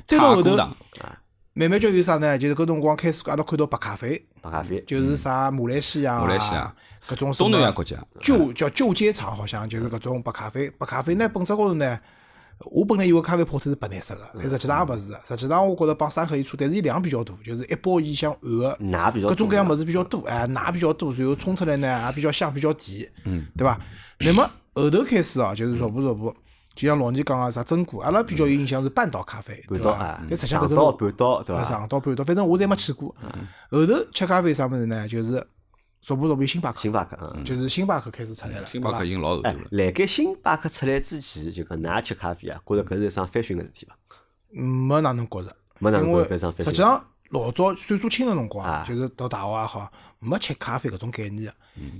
[0.05, 0.55] 再到后头，
[1.53, 2.37] 慢慢叫有啥呢？
[2.37, 6.71] 就是搿辰光开始阿拉看到白咖啡，白咖啡，就是啥马来西亚啊马来西亚、
[7.07, 10.69] 搿种什东南亚国家，旧叫旧街厂，好像就是搿种白咖啡。
[10.77, 11.97] 白咖啡呢，本质高头呢，
[12.65, 15.19] 我本来以为咖啡泡出是白颜色个，但实际上也勿是个。
[15.25, 23.79] 实际上我觉着帮三合一差，但是伊量比较大，就是一包伊像含个奶比较多各种各样物事比较多，哎，奶比较多，然后冲出来呢也比较香，比较甜，嗯，对伐？
[24.19, 26.35] 那么后头开始哦，就是逐步逐步，
[26.75, 30.25] 就像老倪讲个啥榛果，阿拉比较有印象是半岛咖啡，对伐半岛啊？
[30.29, 31.63] 但实际上搿半岛对啊伐？
[31.63, 33.15] 上岛半岛，反正我侪没去过。
[33.71, 35.07] 后头吃咖啡啥物事呢？
[35.07, 35.45] 就是
[36.09, 37.45] 逐步逐步星巴克，星巴克，嗯。
[37.45, 43.95] 就是星巴克开始出来了，星巴克已经老后头哎了，，辣盖星巴克出来之前，就讲㑚吃咖啡啊，觉着搿是一桩翻新个事体伐？
[44.51, 51.53] 没哪能觉着，没哪能因为觉着实际上老早岁数轻个辰光啊，就是读大学也好，没吃咖啡搿种概念个。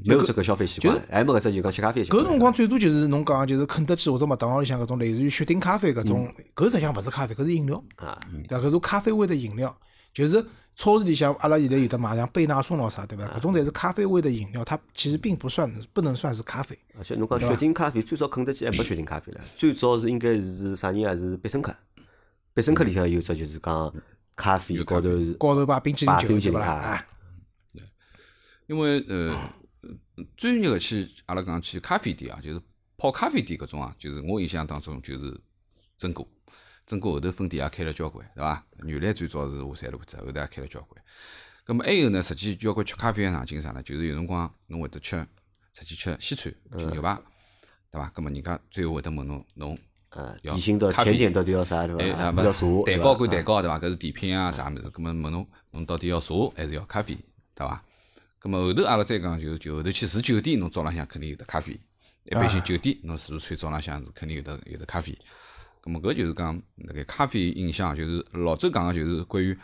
[0.04, 2.24] 没有这个消费习惯，还没搿只就讲吃咖啡习惯。
[2.24, 8.19] 搿辰光最多就是侬讲就是肯德基或者麦当劳里向搿种类似于雪顶咖啡搿种，搿实际上勿是咖啡，搿是饮料，啊？
[8.50, 9.78] 搿种咖啡味的饮料，
[10.12, 10.43] 就是
[10.80, 13.26] 超市里向阿拉现在有的买像贝纳颂咯啥，对伐？
[13.36, 16.80] 搿种侪是咖啡味的饮料，它其实并不算不能算是咖啡。
[16.98, 21.13] 而且侬讲雪顶咖啡，最早肯德基还没雪顶咖啡了，最早是应该是啥人啊？
[21.13, 21.76] 是必胜客，
[22.54, 23.94] 必胜客里向有只就是讲
[24.38, 26.24] 咖啡高头是高头把冰淇淋摆？
[26.26, 27.06] 冰淇淋啊啊，
[28.68, 29.38] 因为呃，
[30.38, 32.62] 专业个去阿拉讲去咖啡店啊，就是
[32.96, 35.38] 泡咖啡店搿种啊，就是我印象当中就是
[35.98, 36.26] 真果，
[36.89, 38.65] 榛果后头分店也开了交关，对伐？
[38.84, 40.99] 原来最早是华山路子，后头也开了交关。
[41.63, 43.84] 咁么还有呢，实际交关吃咖啡个场景啥呢？
[43.84, 45.23] 就是有辰光侬会得吃
[45.71, 47.15] 出去吃西餐，吃牛排，
[47.91, 48.12] 对伐？
[48.15, 49.78] 咁么人家最后会得问侬侬
[50.10, 52.41] 呃，要点心到甜点到底要啥对哎，伐？
[52.41, 53.78] 啊，要茶，蛋糕归蛋，糕对伐？
[53.78, 57.15] 搿是甜品啊啥物事，葛么问侬侬到底要茶还是要咖啡，
[57.54, 57.84] 对伐？
[58.39, 61.80] 葛么后头阿拉再讲，就是就后头去住酒店，侬早浪向肯定有得咖啡。
[62.23, 65.15] 一般性酒店侬自助餐早浪向是肯定有得有得咖啡。
[65.82, 69.58] 葛末搿就是讲那个咖啡影响，就是老周讲个就是关于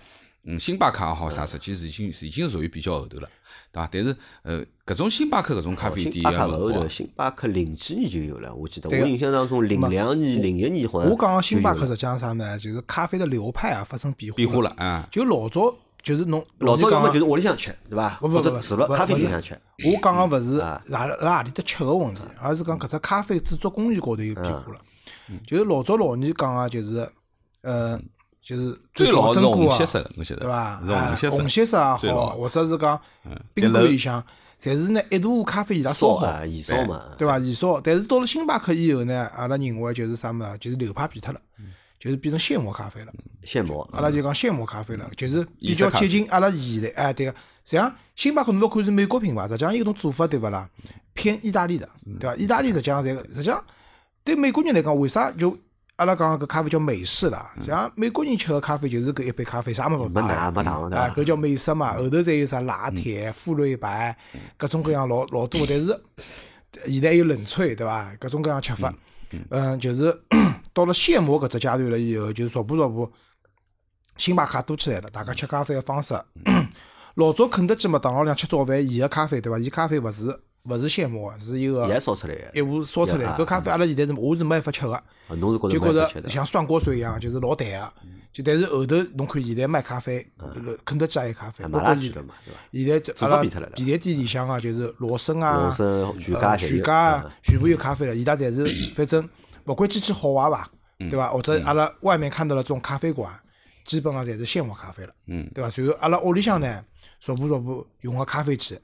[0.43, 3.28] 嗯星巴克也好啥，实际是已经是已经属于比较后头了，
[3.71, 3.89] 对伐？
[3.91, 8.89] 但是呃搿种星巴克搿种咖啡星店巴克勿后头，星巴克零几年就有了，我记得。
[8.89, 12.58] 我印象当中，零两年、零一年好像我讲个星巴克实际上啥呢？
[12.60, 14.69] 就是咖啡的流派啊发生变化变化了。
[14.78, 15.08] 啊。
[15.12, 18.10] 就老早就是侬老早要么就是屋里向吃，对伐？
[18.21, 19.60] 或者除了咖啡里向吃。
[19.84, 24.80] 我讲个勿是啊哪辣何里搭吃个问题，而是讲搿只咖啡制作工艺高头有变化了。
[25.29, 27.09] 嗯就是老早老年讲个就是，
[27.61, 27.99] 呃，
[28.41, 30.81] 就是最老是红血，色的，侬晓得对伐？
[30.85, 34.23] 是啊红血色，红血色也好，或者是讲但宾馆里向，
[34.59, 37.38] 侪是呢一大壶咖啡伊拉烧好，烧啊，燃烧嘛，对伐？
[37.38, 43.11] 燃烧，但是到了星巴克以后呢，阿拉认为就是啥物事啊，就是流派变脱了，嗯就是变成现磨咖啡了。
[43.43, 43.88] 现磨。
[43.91, 47.31] 阿拉就讲现磨咖啡了，就是比较接近阿拉现在哎对个。
[47.63, 50.69] 实际上，星巴克侬勿看是美国品牌，实际上伊搿种做法对勿啦？
[51.15, 52.35] 偏意大利的，对伐？
[52.35, 53.63] 意大利实际上侪实际上
[54.25, 55.55] 对美国人来讲，为啥就
[55.97, 57.53] 阿拉讲搿咖啡叫美式啦？
[57.65, 61.95] 像美国人吃个咖啡就是搿一杯咖啡，啥物事没奶没糖的啊，搿叫美式嘛。
[61.95, 64.17] 后头再有啥拿铁、馥瑞白，
[64.57, 65.65] 各种各样老老多。
[65.69, 65.97] 但是
[66.88, 68.11] 现在还有冷萃，对伐？
[68.19, 68.93] 各种各样吃法。
[69.49, 70.13] 嗯，就是
[70.73, 73.11] 到了现磨搿只阶段了以后，就是逐步逐步，
[74.17, 76.19] 星巴克多起来了，大家吃咖啡个方式。
[77.13, 79.59] 老早肯德基、麦当劳里向吃早饭，伊个咖啡对伐？
[79.59, 82.51] 伊咖啡勿是勿是现磨个，是一个也烧出来个。
[82.54, 83.25] 一壶烧出来。
[83.25, 85.01] 啊搿咖啡阿拉现在是我是没办法吃个，
[85.69, 87.93] 就觉着像酸果水一样，就是老淡个。
[88.34, 90.25] 就但是后头侬看现在卖咖啡，
[90.84, 92.21] 肯德基也有咖啡，啊包括现在
[93.21, 98.13] 阿拉便利店里向啊，就是罗森啊、罗森全家全家啊嗯，全部有咖啡了。
[98.13, 99.28] 伊拉侪是 反正
[99.67, 101.30] 勿管机器好坏伐，对伐？
[101.30, 103.32] 或者阿拉外面看到了这种咖啡馆，
[103.86, 105.69] 基本上侪是现磨咖啡了，嗯对伐？
[105.69, 106.84] 随后阿拉屋里向呢，
[107.21, 108.78] 逐步逐步用个咖啡机，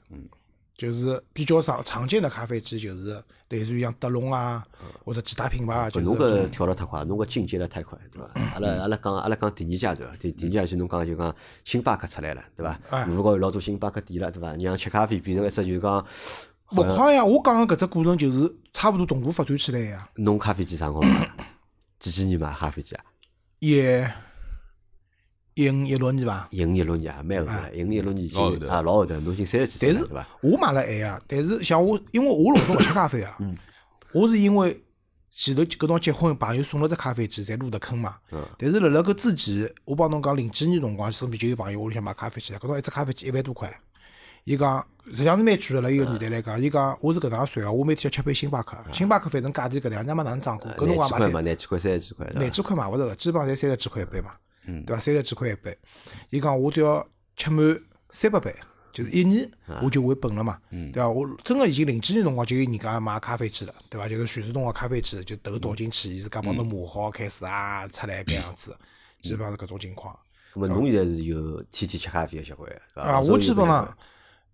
[0.82, 4.66] 就是比较常常见的咖啡机，就是类似于像德龙啊，
[5.04, 8.28] 或者其他品牌啊，就侬搿跳了太快，侬搿进阶得太快，对伐？
[8.54, 11.32] 阿拉阿拉讲阿拉讲第二阶段，第第二阶段侬讲就讲
[11.64, 12.76] 星巴克出来了，对伐？
[12.90, 14.52] 哎路高有老多星巴克店了，对伐？
[14.56, 16.04] 让吃咖啡变成一只就是讲
[16.72, 17.24] 勿快呀！
[17.24, 21.30] 我讲个搿只过程就是差不多同步发展起来呀，侬咖啡机啥辰光买？
[22.00, 23.04] 几几年买咖啡机啊？
[23.60, 24.04] 一一
[25.70, 26.48] 五一六年伐？
[26.50, 30.26] 一五一六年啊，蛮后头了，一五一六年已老后头经啊老后头，侬已经三十几岁但是了，对伐？
[30.42, 33.56] 我买了晚呀，但是像我，因为我老早勿吃咖啡啊，嗯
[34.14, 34.82] 我是因为
[35.34, 38.16] 前头搿趟结婚朋友送了只咖啡机，才入的坑嘛。
[38.30, 43.72] 嗯但是辣辣搿之前，我帮侬讲零几年辰光，身边就有朋友屋里向买咖啡机了，搿种一只咖啡机一万多块。
[44.44, 54.32] 伊讲实际上是蛮贵的，辣伊个年代来讲，伊讲我是搿能样算个，我每天要吃杯星巴克，星巴克反正价钿搿两年没哪能涨过，搿辰廿几块嘛，光买三廿几块、三十几块，廿几块买勿着个，基本上侪三十几块一杯嘛，
[54.64, 54.98] 对伐？
[54.98, 55.76] 三十几块一杯，
[56.30, 58.54] 伊讲我只要吃满三百杯，
[58.92, 59.50] 就是一年
[59.82, 61.08] 我就回本了嘛，对伐？
[61.08, 64.08] 我真个已经零几年辰光就有人家买咖啡机了，对伐？
[64.08, 68.76] 就是全自动个咖啡机，就头倒进去，伊自家帮侬磨好，开始啊出来搿样子，
[69.20, 70.16] 基本上是搿种情况。
[70.54, 73.02] 那么侬现在是有天天吃咖啡个习惯，对伐？
[73.02, 73.96] 啊，我基本上，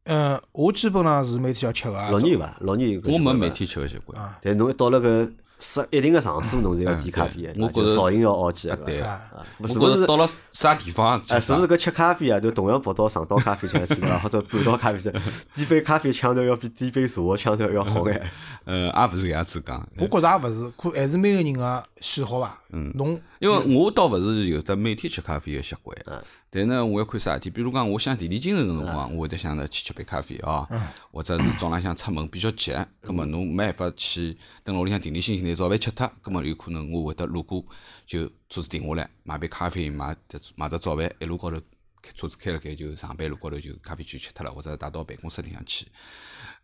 [0.04, 2.10] 嗯，我基本上是每天要吃个啊。
[2.10, 2.56] 六年有伐？
[2.60, 4.34] 六年有搿我没每天吃个习惯。
[4.40, 9.08] 但侬一到了搿适一定个场所，侬是要点咖啡我觉着噪音要熬几个，对伐？
[9.08, 9.22] 啊
[9.66, 14.18] 是不是觉着到了啥地方，哎，是不是搿吃咖啡啊，就同样跑到上岛咖啡厅去了？
[14.20, 15.12] 或者半岛咖啡厅，
[15.54, 18.30] 点杯咖啡腔调要比点杯茶个腔调要好眼。
[18.64, 19.88] 呃，也勿是搿样子讲。
[19.98, 22.58] 我觉着也勿是，可还是每个人个喜好伐。
[22.70, 27.48] 嗯，侬因为我倒勿是有的每天吃咖啡个习惯，嗯但呢，我要看啥事体。
[27.48, 30.68] 比如讲，我想提提精神个辰嗯光，我会得想着去吃杯咖啡哦，
[31.10, 37.64] 或者是早浪向出门比较急，葛末侬没办法去等屋里向定定心心拿早饭吃脱，葛末有可能我会得路过
[38.06, 41.58] 就车子停下来买杯咖啡，买只买只早饭，一路高头
[42.02, 45.86] 开车子开了开就上班路高头就咖啡就吃脱了，或者带到办公室里向去。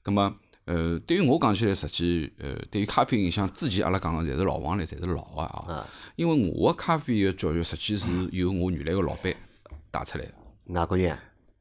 [0.03, 0.35] 葛么，
[0.67, 5.87] 呃，对于我讲起来，实际，呃，对于咖啡影响，之前阿拉讲个侪是老王来，侪是老个啊。
[6.17, 9.35] 因为我个咖啡个教育，实际是由我原来个老板
[9.91, 10.33] 带出来个。
[10.65, 11.19] 哪个人啊？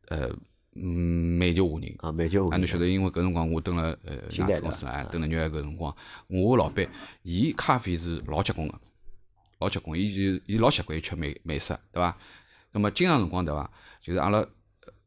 [0.08, 0.30] 呃，
[0.76, 1.94] 嗯，美酒华人。
[2.00, 5.94] 啊，美酒啊，侬晓得，因为搿辰光我蹲了呃外资公司啊，蹲了纽约搿辰光，
[6.28, 6.88] 我个老板
[7.24, 8.80] 伊咖啡是老结棍个，
[9.60, 12.18] 老结棍，伊就伊老习惯吃美美式，对伐？
[12.72, 13.70] 那么经常辰光对伐？
[14.02, 14.48] 就是阿拉呃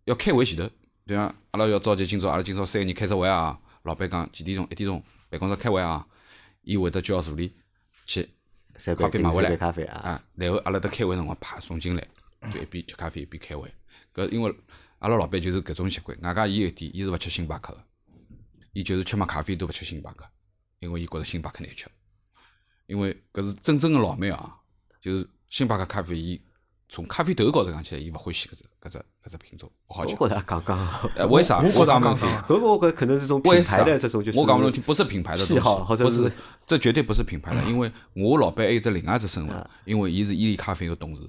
[0.04, 0.70] 要开会前头，
[1.06, 1.34] 对伐？
[1.52, 4.66] 阿拉要召集今朝阿拉今朝三个人开只会啊，老板讲几点钟？
[4.70, 5.02] 一点钟。
[5.28, 6.06] 办公室开会啊，
[6.62, 7.52] 伊会得叫助理
[8.04, 8.28] 去
[8.96, 9.56] 咖啡买回来。
[9.56, 12.06] 咖啡啊，啊，然后阿拉得开会辰光啪送进来，
[12.52, 13.72] 就一边吃咖啡一边开会。
[14.14, 14.54] 搿因为
[14.98, 17.84] 阿拉老板就是搿种习惯，外加伊有一点，伊是勿吃星巴克个，
[18.72, 20.24] 伊就是吃嘛咖啡都勿吃星巴克，
[20.78, 21.88] 因为伊觉着星巴克难吃。
[22.86, 24.56] 因为搿是真正个老妹啊，
[25.00, 26.40] 就是星巴克咖啡，伊
[26.88, 30.16] 从咖啡豆高头讲起来，伊勿欢喜搿只搿只搿只品种，勿好讲。
[30.20, 31.58] 我觉着讲讲，呃，为啥？
[31.58, 32.56] 我觉我得刚刚讲拨侬听。
[32.56, 36.32] 搿个我觉可能是种品牌的这种就是我讲勿侬听，不是品牌的癖东西，好或者是不是，
[36.64, 41.28] 这绝对不是品牌的， 因为我老板还有得另外一只身啊份，因为伊是伊利咖啡个董事，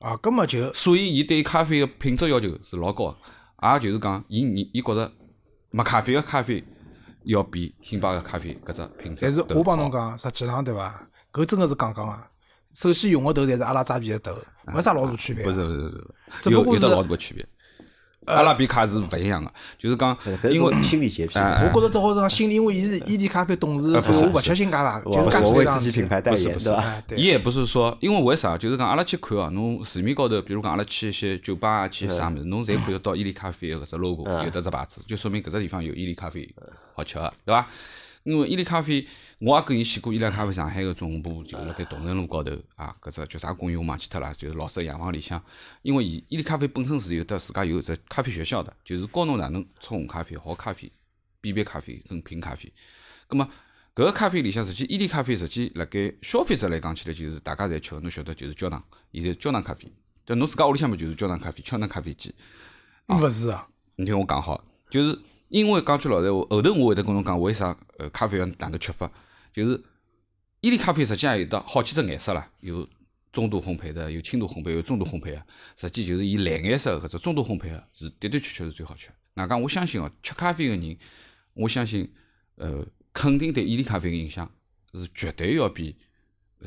[0.00, 3.10] 啊，根么就所以伊对咖啡个品质要求是老高
[3.60, 5.12] 的，也就是讲，伊伊伊觉着
[5.70, 6.64] 麦咖啡个咖啡
[7.24, 9.26] 要比星巴克咖啡搿只品质。
[9.26, 11.06] 但是我帮侬，讲，实际上对伐？
[11.30, 12.26] 搿真个是讲讲啊。
[12.74, 15.44] 首先用个头侪是阿拉扎比个头，没啥老大区别。
[15.44, 16.04] 不是不是不是，
[16.42, 17.46] 只不过是有有得老大个区别。
[18.26, 20.16] 阿拉比卡是勿一样个，就是讲，
[20.50, 21.38] 因为心理洁癖。
[21.38, 26.82] 哎我觉着只好是讲心理，因为伊是伊利咖啡董事，呃不是所以我勿吃星咖啡，就是我为自己这样子品牌代言，不是不是对伐？
[26.82, 28.56] 哎，对伊也不是说，因为为啥？
[28.56, 36.48] 就是讲阿拉去看哦，侬市面高头，比如讲阿拉去一些酒吧啊，去啥物事，侬侪看得到伊利咖啡个搿只 logo，有得只牌子，就说明搿只地方有伊利咖啡
[36.94, 37.66] 好吃个，对伐？
[38.24, 39.06] 因为伊利咖啡，
[39.38, 45.40] 我也跟伊去过伊利咖啡上海个总部，就是辣盖同仁路高头啊，搿只叫啥公园我忘记脱了，就是老式洋房里向。
[45.82, 50.90] 因为伊伊利咖啡本身是有得自家有一只咖啡学校的，就是教侬哪能冲红咖啡、好咖啡、
[51.40, 52.72] 比杯咖啡跟品咖啡。
[53.28, 53.46] 葛么
[53.94, 58.82] 搿个咖啡里向，实际伊利咖啡实际辣盖消费者来讲起来，就是大家侪吃个，侬晓得就是胶囊，
[59.12, 59.92] 现在胶囊咖啡，
[60.24, 62.34] 就侬自家屋里向嘛就是胶囊咖啡、胶囊咖啡机。
[63.06, 65.18] 勿是啊，你听我讲好，就是
[65.54, 69.08] 因为讲句老实闲话，后头我会得跟侬讲为啥呃咖啡要哪能吃法，
[69.52, 69.80] 就是
[70.60, 72.84] 伊利咖啡实际上有得好几只颜色啦，有
[73.30, 75.42] 中度烘焙的，有轻度烘焙，有中度烘焙个，
[75.76, 79.10] 实际就是以蓝颜色的搿只中度烘焙个是的的确确是最好吃。
[79.34, 80.98] 外加我相信哦，吃咖啡个人
[81.52, 82.12] 我相信，
[82.56, 84.50] 呃，肯定对伊利咖啡个影响
[84.92, 85.94] 是绝对要比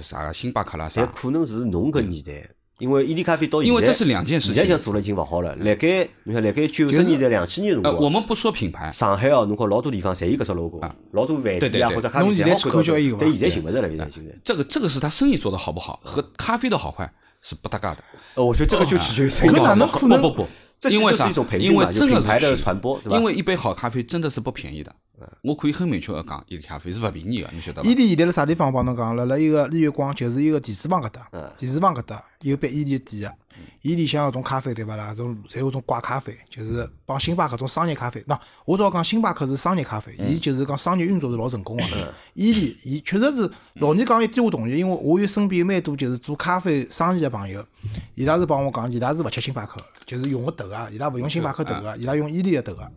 [0.01, 1.11] 啥个星巴克啦但啥。
[1.11, 5.55] 可能是侬搿年代，因为伊利咖啡到现在，因为这是两件事情现在像做了已经勿好了。
[5.55, 10.79] 辣盖你看，辣盖九十年代、两千年辰呃，我，们不说品牌，上海哦，侬看老多地方侪有搿只 logo，
[11.11, 12.87] 老多饭店啊或者咖啡店好看到
[13.17, 14.35] 但现在寻勿着了，现在现在。
[14.43, 17.11] 这个这个是他生意做得好不好，和咖啡的好坏
[17.41, 18.03] 是不搭嘎的。
[18.35, 21.59] 呃，我觉得这个就取决于生意搿哪能可能不不不，因为啥就是一种培？
[21.59, 24.93] 训因为真的品牌的是传播因为一杯好咖啡真的是不便宜的。
[25.41, 27.95] 我可以很明确的讲，伊个咖啡是勿便宜的，你晓得伐伊？
[27.95, 29.15] 利现在辣啥地方帮侬讲？
[29.15, 33.35] 辣辣伊个日月光，就是一个电视房搿搭嗯，电视房搿搭有杯伊利店个。
[33.81, 35.15] 伊里向搿种咖啡对勿啦？
[35.15, 38.21] 种侪有种怪咖啡，就是帮星巴克种商业咖啡。
[38.27, 42.13] 喏，我只好讲星巴克是商业咖啡，伊就是讲商业运作是老成功个。
[42.35, 47.65] 伊利伊确实是老年讲一点我同意，因为我有身边有蛮多就是做咖啡生意个朋友，
[48.13, 52.91] 伊拉是帮我讲，伊拉是勿吃星巴克，就是用个豆啊，伊拉勿用星巴克豆个，伊拉用伊利个豆个。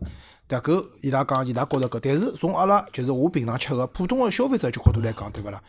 [0.59, 0.85] 迭个？
[1.01, 5.61] 伊拉讲，伊拉觉着搿，但是从阿拉就是我平常吃个普通个消费者角度来讲，对勿啦？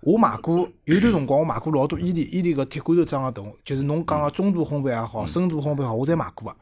[0.00, 6.56] 我买过有段辰光，我买过老多伊利伊利个铁罐头装个豆，就是侬讲个中度烘焙也好，深度烘焙也好，我侪买过个。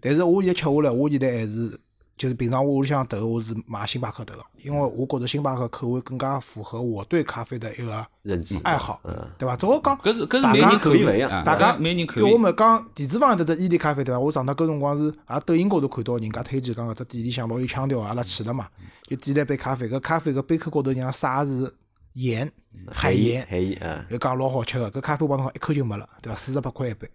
[0.00, 1.78] 但是我现在吃下来，我现在还是
[2.16, 9.00] 就是平常我屋里向豆，我是买星巴克豆个，因为我觉着星巴克口味更加符合我对咖啡的一个认知爱好，
[9.36, 9.54] 对伐？
[9.54, 12.42] 只好讲，搿是搿是大家每人口口味勿一样啊大家每人口因为我味。
[12.42, 14.18] 们讲电子坊搿只伊利咖啡对伐？
[14.18, 18.66] 我上趟搿辰光是也抖音高头看到人家推荐讲搿只店里向老有腔调啊，阿拉去了嘛，
[19.06, 21.70] 就点了一杯咖啡，搿咖啡搿杯口高头像撒是
[22.14, 22.50] 盐，
[22.90, 26.34] 海盐，海盐啊，就讲老好吃个，搿咖啡我帮侬讲一口就没了，对伐？
[26.34, 27.06] 四十八块一杯，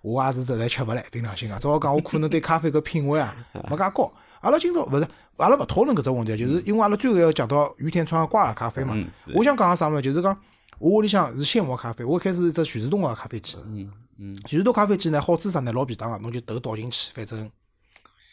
[0.00, 3.36] 我也是实在吃勿来，凭良心讲，只好讲我可能对咖啡搿品味啊
[3.68, 4.10] 没介高。
[4.40, 8.96] 阿拉今朝勿是，阿拉勿讨论搿只问题，就是因为阿拉最后要讲到于天川个挂耳咖啡嘛。
[9.34, 10.36] 我想讲个啥物事，就是讲
[10.78, 13.56] 我屋里向是现磨咖啡，我一开始一只全自动个咖啡机。
[13.66, 15.72] 嗯嗯，全自动咖啡机呢，好处啥呢？
[15.72, 17.50] 老便当个，侬就头倒进去，反正。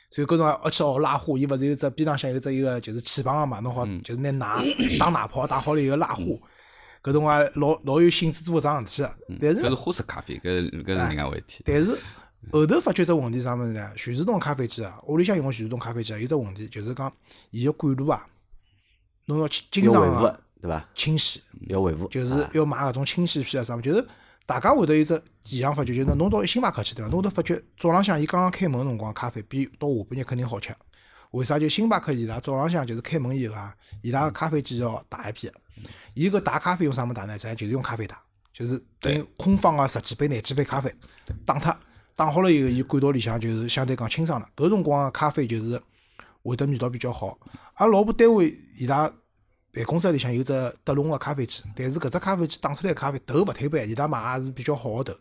[0.10, 4.64] 所以搿种而且哦拉花，伊勿是有只边浪向有只一个就是气泵个嘛，侬好就是拿奶
[5.00, 6.22] 打奶泡打好了以后拉花，
[7.02, 9.16] 搿种啊老老有兴致做搿桩事体个。
[9.42, 11.64] 但是搿是花式咖啡，搿搿是另外回事体。
[11.66, 11.98] 但是
[12.52, 13.94] 后头发觉只问题啥物事呢？
[13.96, 17.12] 全自动咖啡机啊，屋里向用个全自动咖啡机啊，有只问题就是讲
[17.52, 18.26] 伊个管路啊，
[19.26, 20.90] 侬要去经要维护常个对伐？
[20.94, 24.08] 清洗，要维护，就是啊要买搿种清洗片啊啥物事，就是
[24.46, 27.10] 大家会得有只现象发觉，就是侬到星巴克去对伐？
[27.10, 30.76] 侬会得发觉早浪向伊刚刚开门个辰光，咖啡比到下半日肯定好吃。
[31.32, 31.58] 为啥？
[31.58, 35.54] 就星巴克伊拉早浪向就是开门以后啊，伊拉个咖啡机要大一批的。
[36.14, 37.38] 伊搿打咖啡用啥物事打呢？
[37.38, 38.22] 咱就是用咖啡打，
[38.54, 40.94] 就是等于空放个十几杯、廿几杯咖啡
[41.44, 41.76] 打脱，
[42.16, 44.48] 打好了以后，伊管道里向就是相对讲清爽了。
[44.56, 45.82] 搿辰光个咖啡就是
[46.44, 47.38] 会得味道比较好。
[47.76, 49.12] 阿拉老婆单位伊拉
[49.74, 55.20] 办公室里向有只德龙个咖啡机，但是搿只咖啡机打出来的咖啡豆勿推板，伊拉买也是比较好个豆。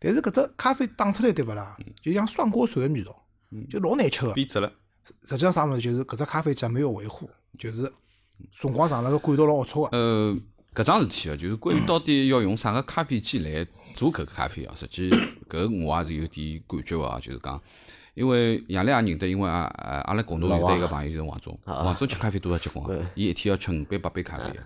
[0.00, 1.76] 但是搿只咖啡打出来对勿啦？
[2.02, 3.16] 就像涮锅水个味道，
[3.70, 4.32] 就老难吃个。
[4.32, 4.70] 变质了。
[5.22, 7.92] 实际上啥物事，就是搿只咖啡机没有维护，就是
[8.50, 9.96] 辰光长了个管道老龌龊个。
[9.96, 10.36] 呃，
[10.74, 15.08] 搿桩事体哦，就是关于到底要用啥个咖啡机来做搿个咖啡哦，实际
[15.48, 17.60] 搿我也是有点感觉个啊，就是讲，
[18.14, 24.60] 因为杨澜也认得，因为啊呃阿拉共同有得一个朋友就是王总，王总吃咖啡多少结棍啊，伊一天要吃五杯八杯咖啡个，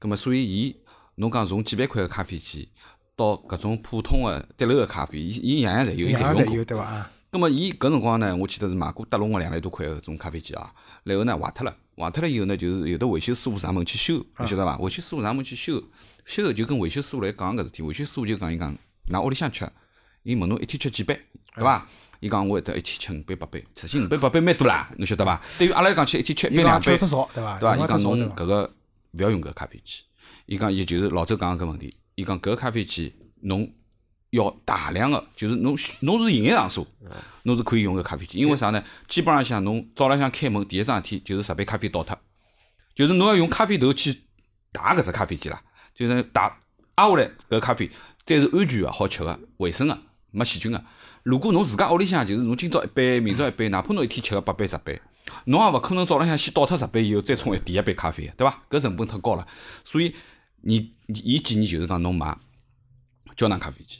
[0.00, 0.76] 葛末所以伊
[1.14, 2.68] 侬讲从几万块个咖啡机
[3.14, 6.64] 到搿种普通个滴漏个咖啡，伊伊样样侪有，伊样样侪用过。
[6.64, 6.82] 对伐？
[6.84, 10.72] 啊，咁么伊搿辰光呢，我记得是买过德龙个两万多块个搿种咖啡机啊，
[11.04, 14.78] 然后呢坏脱了，坏脱了以后呢，就是有的维修师傅上门去修，你晓得伐？
[14.78, 15.82] 维修师傅上门去修，
[16.24, 18.76] 修就跟维修师傅来讲搿事体，维修师傅就讲伊讲，
[19.08, 19.70] 㑚屋里向吃，
[20.22, 21.20] 伊问侬一天吃几杯，
[21.54, 21.86] 对伐？
[22.20, 25.42] 伊讲我会得一天吃五杯八杯，实际五杯八杯蛮多啦，侬晓得伐？
[25.58, 27.28] 对于阿拉来讲，吃一天吃一杯两杯对伐？
[27.34, 27.76] 对伐？
[27.76, 28.74] 伊讲侬搿个
[29.12, 30.04] 勿要用搿咖啡机，
[30.46, 33.70] 伊讲伊就是老周讲个搿问题，伊讲搿咖啡机侬
[34.32, 36.86] 要大量个，就是侬侬是营业场所，
[37.42, 38.82] 侬是可以用搿咖啡机，因为啥呢？
[39.06, 42.18] 基本浪向侬早浪向开门第一桩事体就是十杯咖啡倒脱，
[42.94, 44.22] 就是侬要用咖啡豆去
[44.72, 45.62] 打搿只咖啡机啦，
[45.94, 46.44] 就是打
[46.96, 47.90] 压下来搿咖啡
[48.24, 49.98] 再是安全个、好吃个、卫生个、
[50.30, 50.82] 没细菌个。
[51.22, 54.98] 如果侬自家屋里向就是侬今朝一杯，明朝一杯，哪怕侬一天吃个八杯十杯，
[55.44, 58.62] 侬也勿可能早浪向先倒脱十杯以后再冲一第一杯咖啡，对伐？
[58.70, 59.46] 搿成本太高了，
[59.84, 60.14] 所以
[60.62, 62.34] 你伊建议就是讲侬买
[63.36, 63.98] 胶囊咖啡机，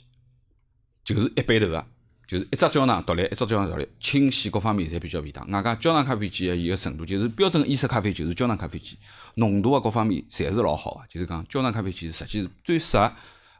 [1.03, 1.85] 就是一杯头个，
[2.27, 5.49] 就是一只胶囊独立，一只胶囊独立，清洗各方面侪比较便当。
[5.51, 8.97] 外加胶囊咖啡机个伊个程度，就是标准意式咖啡就是胶囊咖啡机，
[9.35, 11.01] 浓度啊各方面侪是老好个。
[11.09, 13.11] 就是讲胶囊咖啡机实际是最适合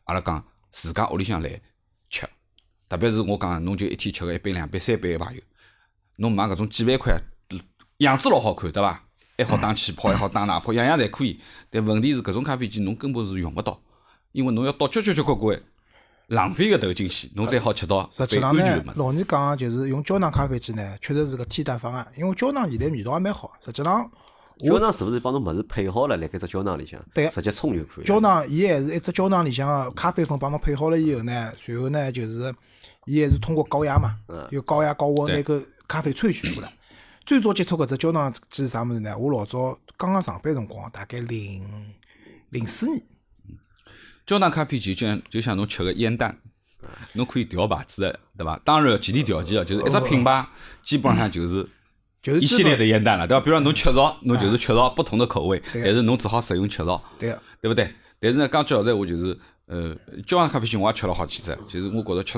[0.05, 1.49] 阿拉讲自家屋里向来
[2.09, 2.27] 吃，
[2.87, 5.41] 特别是我讲侬就一天吃个一杯、两杯、三杯个朋友，
[6.17, 7.19] 侬买搿种几万块，
[7.97, 9.03] 样子老好看，对伐？
[9.35, 11.41] 还好打气泡，还好打奶泡，样样侪可以。
[11.69, 13.81] 但问题是搿种咖啡机侬根本是用勿到，
[14.31, 15.63] 因为侬要倒交交交关关
[16.27, 18.83] 浪费个投进去，侬再好吃到实际上呢。
[18.95, 23.51] 老实讲，就是用胶囊咖啡机呢，确实是个替代方案，因为胶囊现在味道还蛮好。
[23.63, 24.09] 实际上，
[24.59, 28.03] 胶囊是勿是帮侬物事配好了，辣盖只胶囊里向，对直接冲就可以了。
[28.05, 32.53] 胶囊伊还是一只胶囊里向个咖啡粉帮侬配好了以后呢，随后呢就是
[33.05, 34.17] 伊还是通过高压嘛，
[34.49, 36.71] 有高压高温对拿个咖啡萃取出来。
[37.25, 39.17] 最早接触搿只胶囊机是啥物事呢？
[39.17, 41.63] 我老早刚刚上班辰光，大概零
[42.49, 43.01] 零四年，
[44.25, 46.37] 胶囊咖啡机就像就像侬吃个烟弹，
[47.13, 48.59] 侬可以调牌子的，对伐？
[48.63, 50.45] 当然前提条件哦，就是一只品牌
[50.83, 51.67] 基本上就是
[52.21, 53.43] 就是一系列的烟弹了，对伐？
[53.43, 57.41] 比如讲侬雀巢，侬就是雀巢不同的口味，但是侬只好食用雀巢，对个。
[57.61, 57.93] 对不对？
[58.19, 62.37] 但是呢，讲句老实闲话，就是呃，胶囊咖啡机我也吃了好几只，就是我觉着吃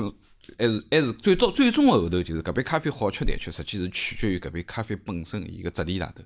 [0.56, 6.22] 还是还是最终最终的后头，就是搿杯咖啡好吃难吃，实际是取决于搿杯咖啡本身伊个质地上头，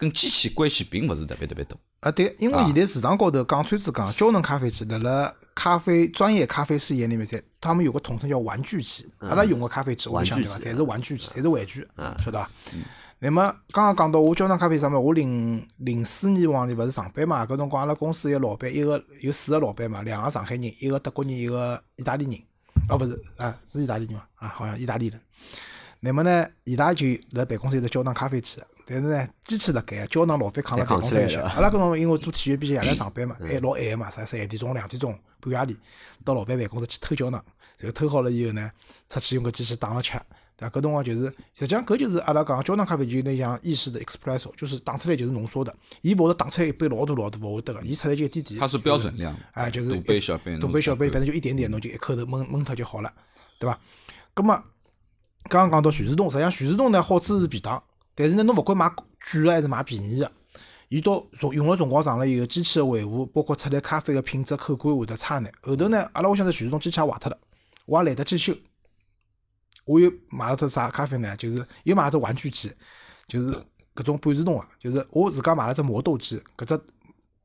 [0.00, 1.76] 跟机器关系并勿是特别特别大。
[2.00, 9.06] 啊，对，因为现在市场高头讲穿子讲，胶囊咖啡机辣辣咖啡专业咖啡师眼里面，侪他们有个统称叫玩具机。
[9.18, 11.86] 阿拉用个咖啡机，我想对伐，侪是玩具机，侪是玩具，
[12.24, 12.50] 晓得伐？
[13.18, 22.34] 那么刚刚讲到我胶囊咖啡上面，我零零四年往里勿是上班嘛，搿辰光阿拉公司一个老板，一个有四个老板嘛，两个上海人，一个德国人，一个意大利人。
[22.88, 24.22] 哦，勿是啊，是意大利人嘛？
[24.36, 25.20] 啊，好像意大利人。
[26.00, 28.58] 那么呢，伊拉就辣办公室有只胶囊咖啡机，
[28.92, 31.44] 但是呢，机器辣盖，胶囊老板扛辣办公室里向。
[31.44, 35.78] 阿拉搿辰光因为做体育比赛夜来 上班嘛，还老晚个嘛，啥十一点钟、两点钟、半夜里
[36.24, 37.40] 到老板办公室去偷胶囊，
[37.78, 38.68] 然后偷好了以后呢，
[39.08, 40.18] 出去用个机器打了吃。
[40.56, 40.80] 对伐？
[40.80, 41.20] 搿辰光就是，
[41.54, 45.72] 实际上搿就是阿拉讲胶囊咖啡就有点像意式的 espresso，就是打出来就是浓缩的，
[46.02, 48.58] 伊勿会打出来一杯老大老大，勿会得个，伊出来就一点点。
[48.58, 53.12] 它是标准量，哎，就是大杯小杯，大杯小杯，反正就一点点，侬就一口头闷闷脱就好了，
[53.60, 53.78] 对伐？
[54.34, 54.60] 葛么
[55.48, 57.82] 刚刚讲到徐氏洞，实际上徐氏洞呢好处是便当，
[58.20, 60.30] 但是呢侬勿管买贵个还是买便宜的，
[60.90, 65.50] 伊到从用了辰光长了以后，机器个维护，包括出来咖啡个品质口感会得差眼。
[65.62, 67.38] 后头呢，阿拉屋里向只徐氏洞机器也坏脱了，
[67.86, 68.54] 我也懒得去修。
[69.86, 71.34] 我又买了只啥咖啡呢？
[71.36, 72.70] 就是又买了只玩具机，
[73.26, 73.52] 就是
[73.94, 76.80] 搿种半自动个，就是我自家买了只磨豆机，搿只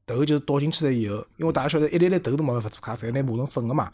[0.05, 3.89] 头就是倒进去了以后，因为大家晓得一粒粒豆都没办法做咖啡，拿磨成粉个嘛。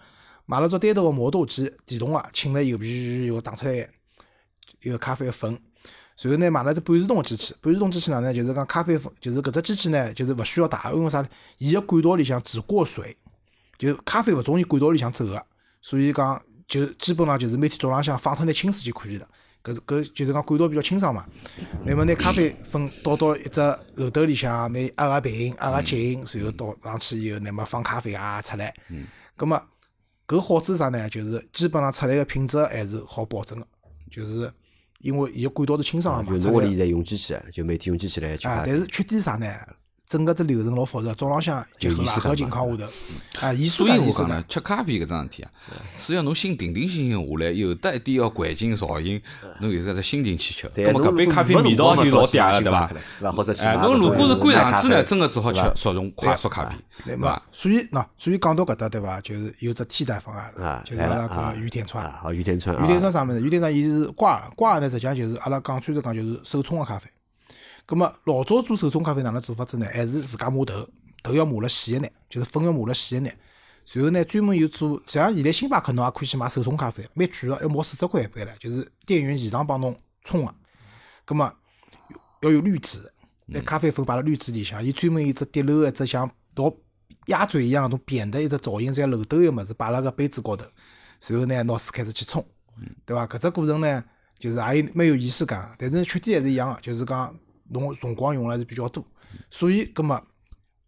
[0.48, 3.90] 买了只单头个磨豆机，电动个，浸了以后，噗又打出来
[4.82, 5.58] 一个咖啡粉。
[6.20, 8.34] 然后呢，买了只半自动个机器，半自动机器哪能？
[8.34, 11.28] 就是讲咖啡粉，就是搿只机器呢，就是勿需要打，因为啥？
[11.58, 13.16] 伊个管道里向只过水，
[13.78, 15.44] 就咖啡勿从伊管道里向走个，
[15.82, 19.28] 所以讲就基本上就是每天早浪向放脱眼清水就可以了。
[19.64, 21.26] 搿搿就是讲管道比较清爽嘛。
[21.86, 23.60] 那么拿咖啡粉倒到一只
[23.96, 28.74] 漏斗里向，拿压压平、压压紧，然后倒上去以后，那么放咖啡啊出来。
[28.90, 29.06] 嗯。
[29.36, 29.60] 葛么
[30.28, 31.10] 搿好处啥呢？
[31.10, 33.68] 就是基本上出来个品质还是好保证个，
[34.10, 34.52] 就是
[35.02, 36.38] 因为伊个管道是清爽个嘛。
[36.38, 39.48] 就侬屋里在用机器，就每天用机器来吃啊，但是缺点啥呢？
[40.12, 42.86] 整个只流程老复杂，早浪向结合外合情况下
[43.40, 45.52] 头，啊，仪式所以我讲呢，吃咖啡搿桩事体啊，
[45.96, 49.22] 是要侬心定定心心下来，有得一点要环境噪音，
[49.62, 50.70] 侬有搿只心情去吃。
[50.76, 52.92] 对葛么搿杯咖啡味道就老嗲个，对伐？
[53.66, 57.42] 哎，侬如果是关上去呢，真个只好吃速溶快速咖啡，对伐？？
[57.54, 59.22] 所以喏，所以讲到搿搭对伐？
[59.22, 62.06] 就是有只替代方案就是阿拉来了啊搿个雨天川。
[62.06, 63.40] 啊，好，雨田村啊，雨天川啥物事？
[63.40, 67.10] 雨田川伊是挂耳，挂耳呢，实际上就是阿拉讲穿着讲就是手冲个咖啡。
[67.86, 69.86] 葛么老早做手冲咖啡哪能做法子呢？
[69.92, 70.88] 还是自家磨豆，
[71.22, 73.38] 豆要磨了细一眼，就是粉要磨了细一眼。
[73.94, 80.56] 然后呢，专门有做，像现在星巴克侬也可以去买手冲咖啡，蛮贵个，要毛四十块一杯唻，就是店员现场帮侬冲个。
[81.26, 81.52] 葛么
[82.42, 83.12] 要有滤纸，
[83.48, 86.72] 拿咖啡粉摆辣滤纸里向，伊专门有一只滴漏个一只像倒
[87.26, 90.64] 鸭嘴一样搿种扁的一只造型像漏斗个物事摆辣个杯子高头，
[91.28, 92.46] 然后呢拿水开始去冲，
[93.06, 93.28] 对伐？
[93.28, 94.04] 搿只过程呢，
[94.38, 97.36] 就是也有蛮有仪式感的，但是缺点还是一样个，就是讲
[97.72, 99.04] 侬辰光用了还是比较多，
[99.50, 100.22] 所以葛么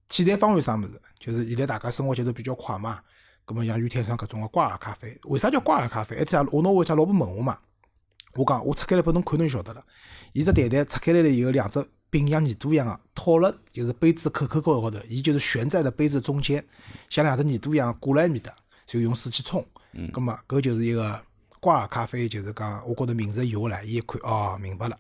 [0.10, 1.02] 替代方案啥物事？
[1.20, 3.00] 就是现在大家生活节奏比较快嘛，
[3.46, 6.18] 葛么像雨天上搿种个挂耳咖啡，为啥叫挂耳咖啡？
[6.22, 7.58] 一天我拿我家老婆问我嘛，
[8.36, 9.84] 我讲我拆开来拨侬看侬就晓得了。
[10.34, 16.64] 伊只袋袋拆开来了以后，两只柄像耳朵一样个套了，就是杯子口口高高头，伊就是悬在的杯子中间，
[17.10, 18.54] 像两只耳朵一样挂辣埃面搭，
[18.86, 19.66] 就用水去冲。
[19.94, 21.20] 嗯，葛么搿就是一个
[21.60, 24.98] 挂耳咖啡，就是讲我觉着名字有了，伊一看哦明白了。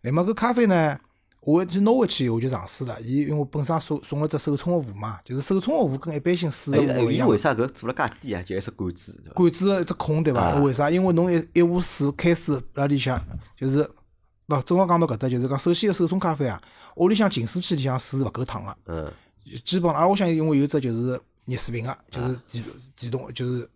[0.00, 0.98] 那么搿咖啡呢？
[1.40, 7.38] 我去拿回去以后我就尝试了，伊因为我本身送送了只手冲个壶嘛，就是手冲个壶跟一般性水哎个壶勿一样伊为。
[7.38, 8.42] 啥搿做了介低啊？
[8.42, 10.40] 就一只管子，管子个一只孔对伐？
[10.40, 10.90] 啊为啥？
[10.90, 13.18] 因为侬一一壶水开水辣里向，
[13.56, 13.82] 就是
[14.48, 16.60] 喏，正好讲到搿搭，就是讲首先个手冲咖啡啊，
[16.96, 19.10] 屋里向净水器里向水是勿够烫个，嗯，
[19.64, 22.64] 基本上，而我想因为有只就是热水瓶个，就是电
[22.96, 23.70] 电动就是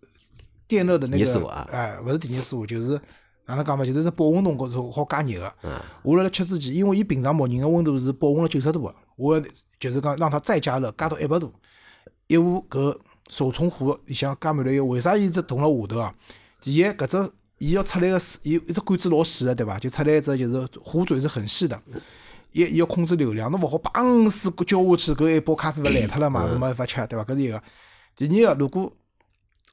[0.69, 3.01] 电热的那个哎，勿是电热水壶，就是
[3.47, 5.53] 哪能讲嘛，就是只保温桶高头好加热个。
[5.65, 5.71] 嗯
[6.03, 9.41] 我辣辣吃之前，因为伊平常默认个温度是保温了九十度个，我
[9.79, 11.53] 就是讲让它再加热，加到一百度，
[12.27, 12.97] 一壶搿
[13.29, 16.15] 手冲壶里向加满了油，为啥伊只动辣下头啊？
[16.61, 19.79] 第一，搿只伊要出来个水，伊一只管子老细个，对伐？
[19.79, 21.81] 就出来一只就是壶嘴是很细的。
[22.53, 27.25] 伊伊要控制流量，侬勿好砰水浇下去，搿一包咖啡勿烂脱了嘛，搿没法吃，对伐？
[27.25, 27.63] 搿是一个。
[28.17, 28.93] 第二个，如果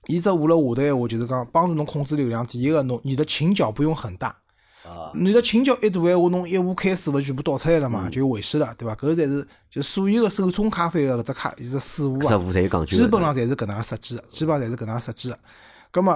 [0.08, 2.46] 伊只壶辣下头闲话，就是讲帮助侬控制流量。
[2.46, 4.36] 第一个，侬你的倾角不用很大，
[4.84, 8.96] 啊，你的倾角一大闲话，侬一壶开水勿全部倒出来了嘛，就有危险了，对伐？
[8.96, 12.98] 搿才是就所有个手冲咖啡个搿只咖，伊只水壶啊，搿壶侪有讲究。
[12.98, 15.40] 基本上侪是搿能介设计的，基本上侪是搿能介设计的。
[15.92, 16.14] 葛末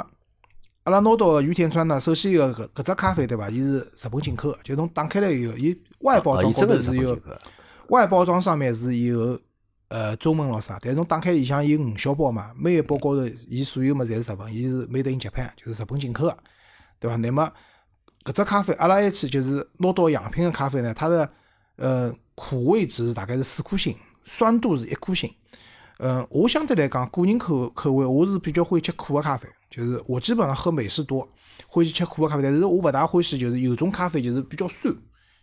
[0.85, 3.49] 阿拉拿到个御天川呢，首先一个搿搿只咖啡对伐？
[3.49, 7.17] 伊是日本进口个，就侬打开来以后，伊外包啊，装高头是有
[7.89, 9.39] 外包装上面是有
[9.95, 16.37] 呃中文咯啥，但是侬打开里向有五小包嘛，每一包高头伊所有物侪是日文，伊是 made in Japan，就是日本进口个，
[16.99, 17.15] 对伐？
[17.15, 17.49] 那么
[18.25, 21.31] 搿只咖啡阿拉一去就是拿到样品个咖啡呢，它的
[21.77, 25.33] 呃苦味值大概是四颗星，酸度是一颗星。
[25.99, 31.25] 嗯，我相对来讲，个人口口味，我是比较欢喜吃苦个咖啡，就是我基本上喝美式多，
[31.69, 34.93] 欢喜吃苦个咖啡，但是我勿大欢喜就是有种咖啡就是比较酸，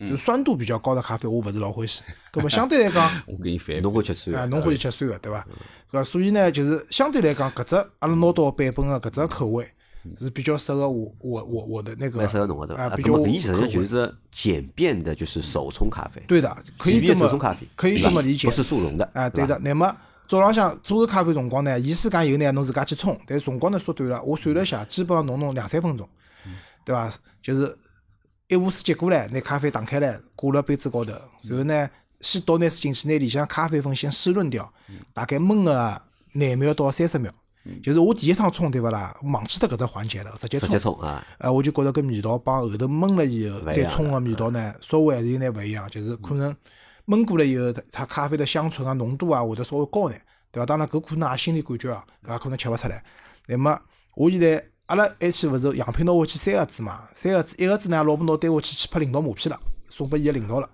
[0.08, 2.02] 就是酸度比较高的咖啡，我勿是老欢喜。
[2.34, 5.46] 那么相对来讲，我给你反侬复啊，会吃酸的，侬欢喜吃酸个对伐？
[5.90, 6.02] 搿伐？
[6.04, 9.66] 所以呢，就是相对来讲，搿只阿拉拿到版本个搿只口味
[10.18, 12.82] 是比较适合我我我我的那个蛮适合侬个对伐？
[12.82, 19.58] 啊，比较啊搿么搿伊实就是简便的，就是手冲咖啡，对的，可以这么手冲咖啡，可以这么理解不是速溶的，啊，对的。
[19.60, 19.96] 那么
[20.26, 24.22] 早浪向做个咖啡辰光呢，仪式感有呢，侬自家去冲，但是辰光呢缩短了。
[24.22, 26.08] 我算了一下，基本上侬弄两三分钟，
[26.84, 27.08] 对伐？
[27.42, 27.76] 就是
[28.52, 31.12] 一壶水接过来，拿咖啡打开来，挂辣杯子高头，
[31.44, 31.88] 然后呢，
[32.20, 34.70] 先倒点水进去，拿里向咖啡粉先湿润掉，
[35.14, 37.32] 大概焖个廿秒到三十秒。
[37.80, 46.52] 就是我第一趟冲对勿啦，忘记脱搿只环节了，直接直冲接冲啊，呃，我就觉着搿味道帮后头焖了以后再冲个味道呢，稍微还是有眼勿一样，就是可能
[47.06, 50.66] 焖过了以后，它咖啡的香醇啊、浓度啊会得稍微高眼，对伐？
[50.66, 53.02] 当然搿可能也心理感觉啊，搿也可能吃勿出来。
[53.46, 53.80] 那么
[54.16, 54.62] 我现在
[54.92, 60.68] 阿拉一起勿是样品拿回去三个子嘛，三个子一个子呢，老婆拿带下去去拍领导马屁了，送拨伊个领导了。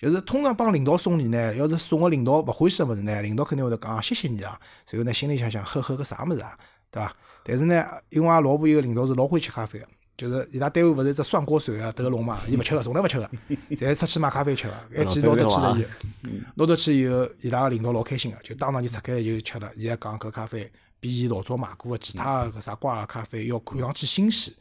[0.00, 4.58] 就是通常帮领导送礼呢，要是送个领导勿欢喜个物事呢，领导肯定会得讲啊谢谢你啊，
[4.90, 6.56] 然后呢心里想想呵呵个啥物事啊，
[6.90, 7.14] 对伐？
[7.44, 9.86] 但是呢，因为阿拉老婆有个领导是老欢喜吃咖啡个，
[10.16, 13.30] 就是伊拉单位勿是一只涮锅水啊，德龙嘛，伊勿吃个，从来勿吃个，
[13.72, 24.52] 侪出去买咖啡吃个， 一记拿得去了以后，拿得去以后，伊拉个领导老开心个，就当场就拆开来就吃了，伊还讲搿咖啡比老早买过个其他个啥瓜个咖啡要看上去新鲜。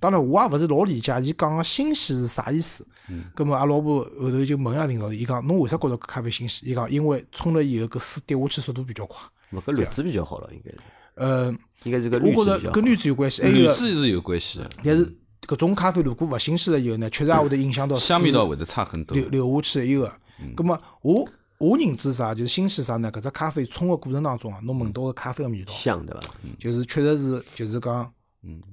[0.00, 2.86] 当然，我也勿是老理解伊讲个新鲜是啥意思。
[3.34, 6.68] 葛末阿拉老婆后头就问下领导，伊讲侬为啥觉着搿咖啡新鲜？
[6.68, 9.20] 伊讲因为冲了以后搿水滴下去速度比较快。
[9.52, 10.78] 勿搿滤纸比较好了，应该是，
[11.16, 15.14] 呃，应该是个我觉滤纸比较好着跟滤纸有关系，还有滤纸是有关系的，但是
[15.46, 19.14] 搿种咖啡如果勿新鲜了以后呢，确实也会得影响到香味道会得差很多。
[19.14, 20.10] 流流下去的一个。
[20.56, 21.28] 葛末我
[21.64, 23.10] 我认知啥，就是新鲜啥呢？
[23.10, 26.20] 搿只咖啡冲个过程当中啊，侬闻到个咖啡个味道，香对伐？
[26.58, 28.12] 就是确实是就是讲，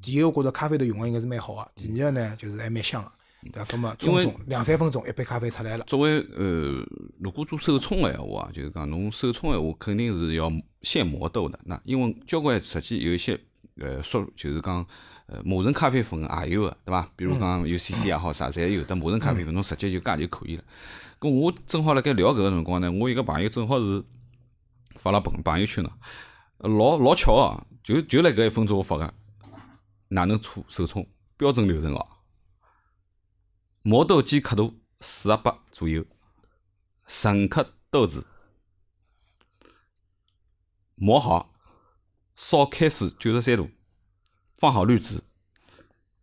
[0.01, 3.09] 第一我觉着咖啡的用个应该是蛮好个，第二个呢就是还蛮香个，
[3.51, 3.65] 对伐？
[3.65, 5.85] 葛末因为冲冲两三分钟一杯咖啡出来了。
[5.85, 6.85] 作为呃，
[7.19, 11.57] 如果做手冲个闲话啊，就是讲侬手冲闲话，肯定是要现磨豆的。
[11.65, 13.39] 那因为交关实际有一些
[13.79, 14.85] 呃说，就是讲
[15.27, 17.09] 呃磨成咖啡粉也有个，对伐？
[17.15, 20.63] 比如讲有 CC 也好啥，侪有的磨成咖啡粉，侬直接就加就可以了。
[21.22, 24.03] 咁我正好辣盖聊搿个辰光呢，我一个朋友正好是
[24.95, 25.91] 发了朋朋友圈呢，
[26.57, 29.13] 老老巧啊，就就辣搿一分钟我发个，
[30.07, 31.07] 哪能搓手冲
[31.38, 32.07] 标准流程哦。
[33.84, 36.03] 磨豆机刻度四十八左右，
[37.05, 38.26] 纯刻豆子，
[40.95, 41.53] 磨好，
[42.34, 43.69] 烧开水九十三度，
[44.55, 45.22] 放好滤纸，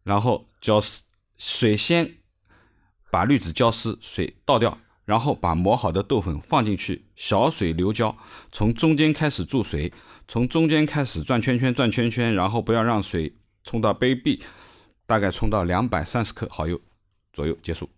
[0.03, 1.05] 然后浇湿，
[1.36, 2.18] 水先
[3.12, 4.76] 把滤纸浇湿，水倒掉，
[5.09, 8.14] 然后把磨好的豆粉放进去，小水流浇，
[8.52, 9.90] 从中间开始注水，
[10.28, 13.32] 从中间开始转圈圈转圈圈，然后不要让水
[13.64, 14.42] 冲到杯壁，
[15.06, 16.78] 大概冲到两百三十克好油
[17.32, 17.88] 左右结束，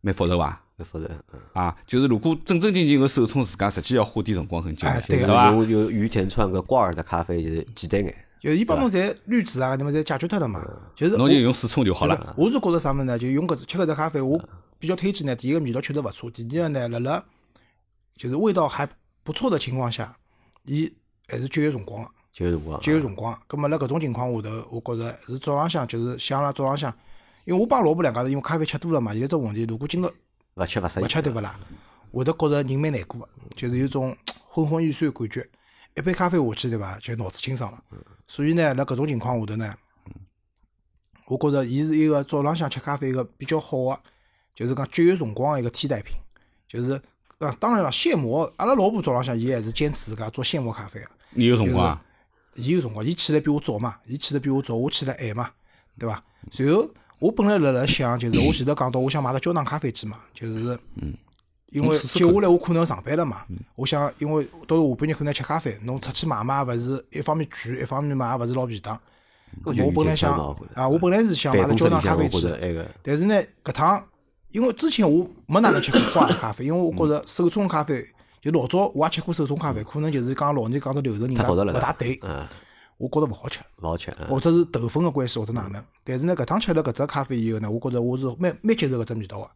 [0.00, 0.62] 蛮复杂伐？
[0.76, 5.50] 蛮复杂，嗯啊，就是如果正正经经个手冲自家，实际要花点辰光很久对对伐？
[5.50, 10.66] 用有雨田川个挂耳的咖啡就是简单眼，就是伊帮侬侪滤纸啊，那么侪解决脱了嘛。
[10.94, 12.34] 就是侬就用水冲就好了。
[12.38, 13.18] 我是觉着啥物事呢？
[13.18, 14.42] 就用搿只吃搿只咖啡，我
[14.78, 15.34] 比较推荐呢。
[15.34, 17.24] 第一个味道确实勿错，第二个呢，辣辣
[18.14, 18.88] 就是味道还
[19.22, 20.16] 不错的情况下，
[20.64, 20.92] 伊
[21.28, 22.10] 还是节约辰光个。
[22.32, 23.42] 节约辰光，节约辰光。
[23.48, 26.92] 咁么辣搿种情况下头，我觉着是早浪向就是想辣早浪向，
[27.44, 30.12] 因为我帮老婆两家头因为咖啡吃多了嘛，有一只问题，如果今朝
[30.56, 31.58] 勿吃勿适勿，吃对勿啦，
[32.12, 34.14] 会得觉着人蛮难过个，就是有种
[34.48, 35.46] 昏昏欲睡个感觉。
[35.94, 37.82] 一杯咖啡下去对伐，就脑子清爽了。
[38.26, 39.74] 所以呢，辣搿种情况下头呢，
[41.26, 44.00] 我觉着伊是一个早浪向吃咖啡一个比较好个，
[44.56, 46.16] 就是讲节约辰光个一个替代品。
[46.66, 47.00] 就是
[47.38, 51.06] 啊，当然了，现磨，阿拉老婆早浪向伊还是坚持自家做现磨咖啡个。
[51.30, 52.02] 你有辰光啊？
[52.54, 55.50] 伊有辰光，伊起来比我早嘛，伊起来比我早，我起来晚嘛，
[55.98, 56.24] 对伐？
[56.50, 56.88] 随后
[57.18, 61.14] 我本来辣辣想，就是我前头讲到，我想买个胶囊咖啡机嘛，就是嗯，
[61.70, 63.44] 因为接下来我可能要上班了嘛，
[63.74, 68.98] 我想，因为到下半日可能要吃咖啡，侬出去买嘛，勿是一方面贵，一方面嘛也勿是老便当。
[69.64, 70.32] 我本来想
[70.74, 74.04] 啊，我本来是想买个焦办公室里糖咖啡机个但是呢，搿趟
[74.50, 78.04] 因为之前我没哪能吃过花咖啡，因为我觉着手冲咖啡
[78.40, 82.46] 就老早我也吃过手冲咖啡，可能就是讲老年讲到流程人家太复杂了勿大对，嗯，
[82.96, 83.60] 我觉着勿好吃。
[83.82, 84.10] 勿好吃。
[84.18, 85.82] 嗯或者是豆粉个关系，或者哪能。
[86.04, 89.50] 但是呢，搿趟吃了搿只咖啡以后呢，我觉着我是蛮蛮接受搿只味道个。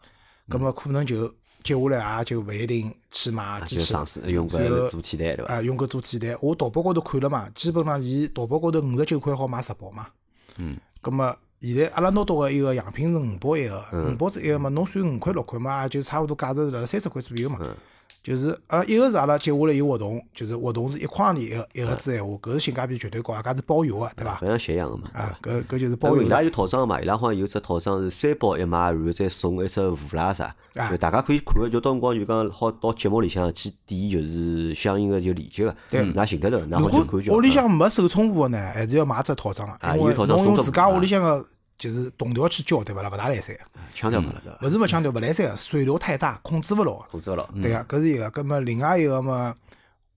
[0.49, 1.29] 葛末可能就
[1.63, 3.95] 接下来也就勿一定去买机器
[4.27, 5.55] 用随后搿做替代对伐？
[5.55, 6.37] 啊，用搿做替代。
[6.41, 10.09] 我淘宝高头看了嘛，基本上伊淘宝高头五十九块好买十包嘛。
[10.57, 10.77] 嗯。
[11.01, 17.59] 葛末现在阿拉拿到个一个样品是五包一个，嗯五包子一个嘛，侬算五块六块嘛，也就差勿多价值是辣辣三十块左右嘛。
[17.61, 17.75] 嗯
[18.23, 24.39] 就是阿拉一个是阿拉接下来有活动，就是活动是一块钿一个一嗯个子闲话，搿是性价比绝对高，阿家是包邮个，对伐？
[24.43, 25.05] 勿像咸阳个嘛。
[25.15, 26.27] 啊，搿搿就是包包邮的。
[26.27, 41.45] 伊拉有套装嘛，伊拉好像有只套装是三包一买，然后再送一只壶啦啥，啊大家可以看个，就到辰光就讲好到节目里向去点，就是相应个就链接个，对㑚寻得着，㑚如好去看就屋里向没手冲壶个呢，还是要买只套装啊个，因为有套装侬用自家屋里向个
[41.81, 43.09] 就是同调去浇，对伐啦？
[43.09, 43.63] 勿大来三个，
[43.95, 44.59] 腔调没了对伐？
[44.67, 46.97] 勿是没腔调勿来三个，水流太大，控制勿牢。
[47.11, 47.51] 控制勿牢。
[47.55, 48.31] 对个，搿是一个。
[48.31, 49.57] 葛末另外一个嘛，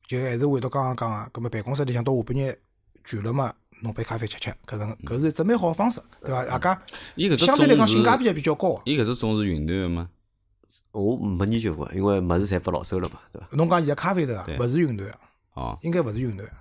[0.06, 2.60] 就还是回到刚刚讲个，葛末办公室里向到下半日
[3.06, 6.44] 倦了嘛，弄杯咖啡吃吃，搿种搿是一只蛮好个方式，对伐？
[6.46, 6.82] 大家
[7.16, 8.82] 伊搿只相对来讲性价比也比较高个。
[8.84, 10.10] 伊搿只种是云南个吗？
[10.92, 13.48] 我没研究过，因为物事侪拨老手了嘛，对伐？
[13.52, 15.18] 侬讲伊个咖啡豆啊，勿是云南个，
[15.54, 16.52] 哦，应该勿是云南个。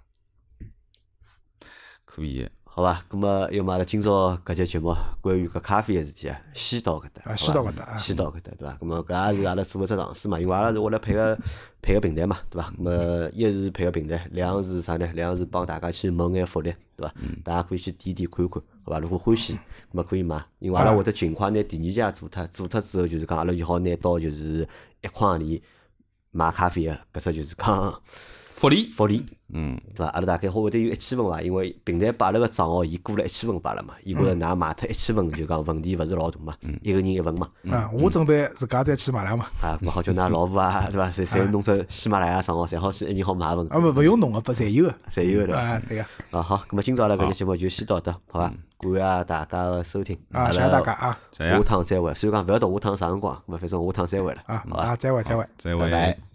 [2.05, 2.49] 可以。
[2.75, 3.05] 好伐？
[3.11, 8.79] 咁么，要么阿拉今朝搿节节目关于搿咖啡个事体啊，先到搿搭，先到搿搭啊先到搿搭，对伐？
[8.81, 11.39] 咁么搿也是阿拉做一只尝试嘛，因为阿拉是为了配个
[11.83, 12.71] 配个平台嘛，对伐？
[12.71, 15.07] 咁么一是配个平台，两是啥呢？
[15.13, 17.15] 两是帮大家去谋眼福利，对伐？
[17.45, 18.99] 大家可以去点点看看，好伐？
[19.01, 19.59] 如果欢喜，咁
[19.91, 24.67] 么可以买，因为阿拉会得尽快拿第二家做脱，做脱之后就是讲阿拉就好拿到就是
[25.03, 25.61] 一筐钿
[26.31, 28.03] 买咖啡个搿只就是讲
[28.53, 29.25] 福利，福利。
[29.55, 30.07] 嗯，对伐？
[30.13, 31.43] 阿拉大概好会得有一千份伐？
[31.43, 39.47] 因为平台拨阿拉个账号，伊过了一千份罢了嘛，伊觉着㑚买脱一千份就讲问题勿是老大嘛，一个人一份嘛，啊，我准备自家再去买两嘛。
[39.61, 41.11] 啊，咾好叫㑚老婆啊， 对伐？
[41.11, 44.95] 侪侪弄只喜马拉雅账号，侪好去一人好买一份，啊，勿勿用弄个，不侪有个。
[45.11, 45.61] 侪有个对伐？
[45.61, 46.39] 啊，对个。
[46.39, 48.53] 啊好，咁么今朝阿拉搿节节目就先到这，好伐？
[48.81, 52.13] 感谢大家个收听，啊，谢谢大家啊下趟再会。
[52.15, 54.83] 虽然讲勿晓得下趟啥辰光，咁么反正下趟再会了，啊好伐？
[54.87, 55.47] 啊，再会再会。
[55.59, 55.83] 再会。
[55.83, 56.32] 拜拜。